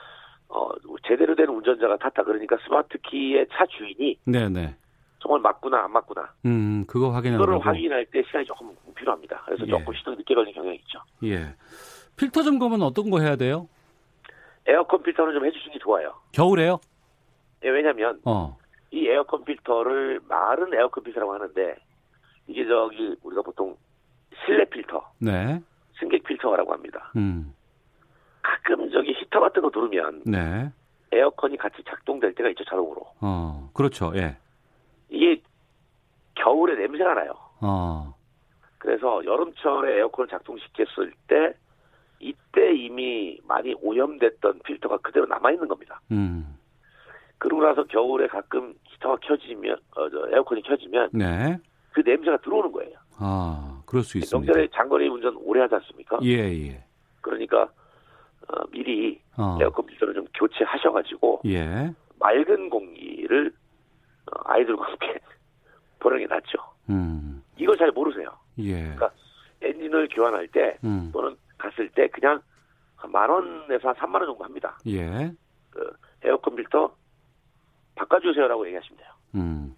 어, 0.49 0.71
제대로 1.07 1.35
된 1.35 1.49
운전자가 1.49 1.97
탔다 1.99 2.25
그러니까 2.25 2.57
스마트 2.65 2.99
키의 2.99 3.47
차 3.53 3.67
주인이 3.67 4.19
네네. 4.25 4.49
네. 4.49 4.77
정말 5.21 5.41
맞구나 5.41 5.85
안 5.85 5.93
맞구나. 5.93 6.33
음, 6.47 6.85
그거 6.87 7.11
확인하는 7.11 7.39
그거를 7.39 7.65
확인할 7.65 8.07
때 8.07 8.23
시간이 8.23 8.47
조금 8.47 8.75
필요합니다. 8.95 9.43
그래서 9.45 9.65
예. 9.67 9.71
조금 9.71 9.95
시도 9.95 10.15
늦게 10.15 10.35
걸리는 10.35 10.55
경향이 10.55 10.77
있죠. 10.79 11.01
예. 11.25 11.55
필터 12.19 12.43
점검은 12.43 12.83
어떤 12.83 13.11
거 13.11 13.21
해야 13.21 13.37
돼요? 13.37 13.69
에어컨 14.67 15.03
필터는 15.03 15.33
좀 15.33 15.47
해주시는 15.47 15.73
게 15.73 15.79
좋아요. 15.79 16.13
겨울에요? 16.33 16.81
예, 17.65 17.71
왜냐면 17.71 18.21
어. 18.25 18.59
이 18.91 19.07
에어컨 19.09 19.45
필터를 19.45 20.21
마른 20.29 20.75
에어컨 20.75 21.05
필터라고 21.05 21.33
하는데 21.35 21.77
이게 22.49 22.67
저기 22.67 23.17
우리가 23.23 23.43
보통 23.43 23.77
실내 24.45 24.65
필터, 24.65 25.13
네. 25.19 25.61
승객 25.99 26.23
필터라고 26.25 26.73
합니다. 26.73 27.13
음. 27.17 27.55
가끔 28.43 28.91
저기 28.91 29.13
히터 29.13 29.41
같은 29.41 29.63
거 29.63 29.71
두르면 29.71 30.23
네. 30.27 30.71
에어컨이 31.13 31.57
같이 31.57 31.83
작동될 31.89 32.35
때가 32.35 32.49
있죠 32.51 32.65
자동으로. 32.65 33.07
어, 33.21 33.71
그렇죠. 33.73 34.13
예. 34.17 34.37
이게 35.09 35.41
겨울에 36.35 36.75
냄새가 36.75 37.15
나요. 37.15 37.33
어. 37.61 38.15
그래서 38.79 39.25
여름철에 39.25 39.97
에어컨을 39.99 40.29
작동시켰을 40.29 41.13
때 41.27 41.55
오염됐던 43.99 44.61
필터가 44.65 44.99
그대로 44.99 45.27
남아 45.27 45.51
있는 45.51 45.67
겁니다. 45.69 46.01
음. 46.11 46.57
그러고 47.39 47.63
나서 47.63 47.85
겨울에 47.85 48.27
가끔 48.27 48.75
히터가 48.85 49.17
켜지면 49.23 49.77
어, 49.97 50.09
저 50.11 50.29
에어컨이 50.33 50.63
켜지면 50.63 51.11
네. 51.13 51.59
그 51.93 52.01
냄새가 52.01 52.39
들어오는 52.39 52.73
거예요. 52.73 52.97
아, 53.17 53.83
그럴 53.87 54.03
수 54.03 54.19
있습니다. 54.19 54.53
명절에 54.53 54.69
장거리 54.73 55.09
운전 55.09 55.37
오래 55.37 55.61
하지 55.61 55.75
않습니까? 55.77 56.19
예, 56.23 56.37
예. 56.37 56.85
그러니까 57.21 57.63
어, 58.49 58.67
미리 58.71 59.21
어. 59.37 59.59
에어컨 59.61 59.87
필터를 59.87 60.15
좀 60.15 60.27
교체하셔가지고 60.35 61.43
예. 61.47 61.93
맑은 62.19 62.71
공기를 62.71 63.53
어, 64.27 64.41
아이들과 64.45 64.85
함께 64.85 65.19
보내는 66.01 66.27
게 66.27 66.35
낫죠. 66.35 66.59
음. 66.91 67.43
이걸 67.57 67.77
잘 67.77 67.91
모르세요. 67.91 68.31
예. 68.59 68.83
그러니까 68.83 69.11
엔진오일 69.63 70.09
교환할 70.13 70.49
때 70.49 70.77
음. 70.85 71.11
또는 71.13 71.37
갔을 71.57 71.89
때 71.91 72.07
그냥 72.09 72.41
만 73.07 73.31
원에서 73.31 73.89
한 73.89 73.95
3만 73.95 74.15
원 74.15 74.27
정도 74.27 74.45
합니다. 74.45 74.77
예. 74.87 75.33
그 75.71 75.93
에어컨 76.25 76.57
필터 76.57 76.93
바꿔주세요라고 77.95 78.67
얘기하시면 78.67 78.99
돼요. 78.99 79.09
음. 79.37 79.77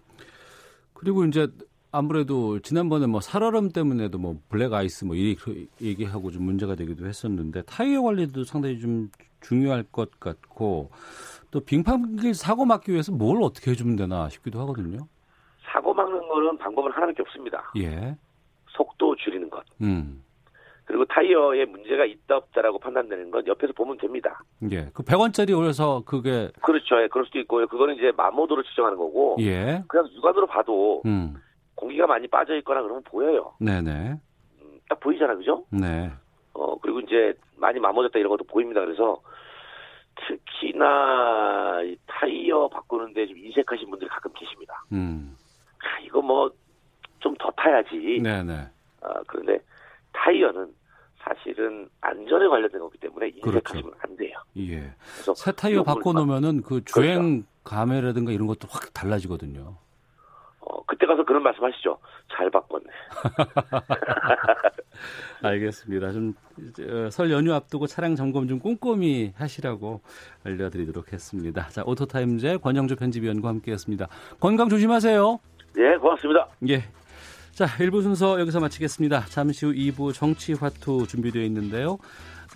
그리고 0.93 1.25
이제 1.25 1.47
아무래도 1.91 2.59
지난번에 2.59 3.05
뭐 3.05 3.19
살얼음 3.19 3.69
때문에도 3.69 4.17
뭐 4.17 4.39
black 4.49 4.73
ice 4.73 5.03
뭐 5.05 5.15
이렇게 5.15 5.67
얘기하고 5.81 6.31
좀 6.31 6.43
문제가 6.43 6.75
되기도 6.75 7.05
했었는데 7.05 7.63
타이어 7.63 8.01
관리도 8.01 8.43
상당히 8.45 8.79
좀 8.79 9.09
중요할 9.41 9.83
것 9.91 10.19
같고 10.19 10.91
또 11.49 11.59
빙판길 11.59 12.33
사고 12.33 12.65
막기 12.65 12.91
위해서 12.91 13.11
뭘 13.11 13.41
어떻게 13.43 13.71
해주면 13.71 13.97
되나 13.97 14.29
싶기도 14.29 14.59
하거든요. 14.61 15.07
사고 15.63 15.93
막는 15.93 16.27
거는 16.27 16.57
방법은 16.57 16.91
하나밖에 16.91 17.21
없습니다. 17.23 17.71
예. 17.77 18.15
속도 18.69 19.15
줄이는 19.17 19.49
것. 19.49 19.63
음. 19.81 20.23
그리고 20.91 21.05
타이어에 21.05 21.63
문제가 21.65 22.03
있다 22.03 22.35
없다라고 22.35 22.77
판단되는 22.79 23.31
건 23.31 23.47
옆에서 23.47 23.71
보면 23.73 23.97
됩니다. 23.97 24.43
예. 24.71 24.89
그 24.93 25.03
100원짜리 25.03 25.57
올려서 25.57 26.03
그게 26.05 26.49
그렇죠. 26.61 27.01
예, 27.01 27.07
그럴 27.07 27.25
수도 27.25 27.39
있고요. 27.39 27.65
그거는 27.67 27.95
이제 27.95 28.11
마모도로 28.17 28.61
측정하는 28.63 28.97
거고 28.97 29.37
예. 29.39 29.83
그냥 29.87 30.07
육안으로 30.13 30.47
봐도 30.47 31.01
음. 31.05 31.35
공기가 31.75 32.05
많이 32.07 32.27
빠져 32.27 32.55
있거나 32.57 32.81
그러면 32.81 33.01
보여요. 33.03 33.53
네 33.59 33.81
네. 33.81 34.15
음, 34.61 34.79
딱 34.89 34.99
보이잖아, 34.99 35.35
그죠? 35.35 35.65
네. 35.71 36.11
어 36.53 36.77
그리고 36.79 36.99
이제 36.99 37.33
많이 37.55 37.79
마모졌다 37.79 38.19
이런 38.19 38.29
것도 38.31 38.43
보입니다. 38.43 38.81
그래서 38.81 39.21
특히나 40.27 41.81
이 41.83 41.95
타이어 42.05 42.67
바꾸는데 42.67 43.27
좀 43.27 43.37
인색하신 43.37 43.89
분들이 43.89 44.09
가끔 44.09 44.31
계십니다. 44.33 44.83
음. 44.91 45.35
아, 45.79 45.99
이거 46.03 46.21
뭐 46.21 46.51
좀 47.21 47.35
더 47.37 47.51
타야지. 47.51 48.19
네네. 48.21 48.53
아, 49.03 49.13
그런데 49.27 49.59
타이어는 50.11 50.73
사실은 51.33 51.87
안전에 52.01 52.47
관련된 52.47 52.79
거기 52.79 52.97
때문에 52.97 53.29
인색하시면 53.29 53.63
그렇죠. 53.63 53.91
안 54.01 54.17
돼요. 54.17 54.37
예. 54.57 54.93
그래서 55.13 55.33
새 55.35 55.51
타이어 55.51 55.83
바꿔놓으면은 55.83 56.61
그 56.61 56.83
주행 56.83 57.45
감회라든가 57.63 58.31
이런 58.31 58.47
것도 58.47 58.67
확 58.69 58.93
달라지거든요. 58.93 59.75
어, 60.59 60.85
그때 60.85 61.05
가서 61.05 61.23
그런 61.23 61.43
말씀 61.43 61.63
하시죠. 61.63 61.97
잘 62.35 62.49
바꿨네. 62.49 62.85
알겠습니다. 65.41 66.11
좀 66.11 66.62
설 66.62 67.31
연휴 67.31 67.53
앞두고 67.53 67.87
차량 67.87 68.15
점검 68.15 68.47
좀 68.47 68.59
꼼꼼히 68.59 69.33
하시라고 69.35 70.01
알려드리도록 70.43 71.13
했습니다. 71.13 71.67
자, 71.69 71.83
오토타임즈 71.85 72.59
권용주 72.59 72.95
편집위원과 72.95 73.49
함께했습니다. 73.49 74.07
건강 74.39 74.69
조심하세요. 74.69 75.39
네, 75.75 75.97
고맙습니다. 75.97 76.47
예. 76.69 76.83
자, 77.61 77.67
1부 77.77 78.01
순서 78.01 78.39
여기서 78.39 78.59
마치겠습니다. 78.59 79.27
잠시 79.29 79.67
후 79.67 79.71
2부 79.71 80.15
정치화투 80.15 81.05
준비되어 81.07 81.43
있는데요. 81.43 81.99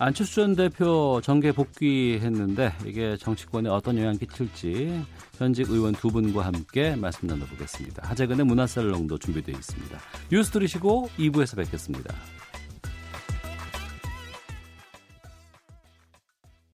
안철수 0.00 0.34
전 0.34 0.56
대표 0.56 1.20
정계 1.22 1.52
복귀했는데 1.52 2.72
이게 2.84 3.16
정치권에 3.16 3.68
어떤 3.68 3.98
영향 3.98 4.18
끼칠지 4.18 5.04
현직 5.38 5.70
의원 5.70 5.92
두 5.94 6.08
분과 6.08 6.44
함께 6.46 6.96
말씀 6.96 7.28
나눠보겠습니다. 7.28 8.02
하재근의 8.04 8.46
문화살롱도 8.46 9.18
준비되어 9.18 9.54
있습니다. 9.54 9.96
뉴스 10.32 10.50
들으시고 10.50 11.08
2부에서 11.16 11.56
뵙겠습니다. 11.56 12.12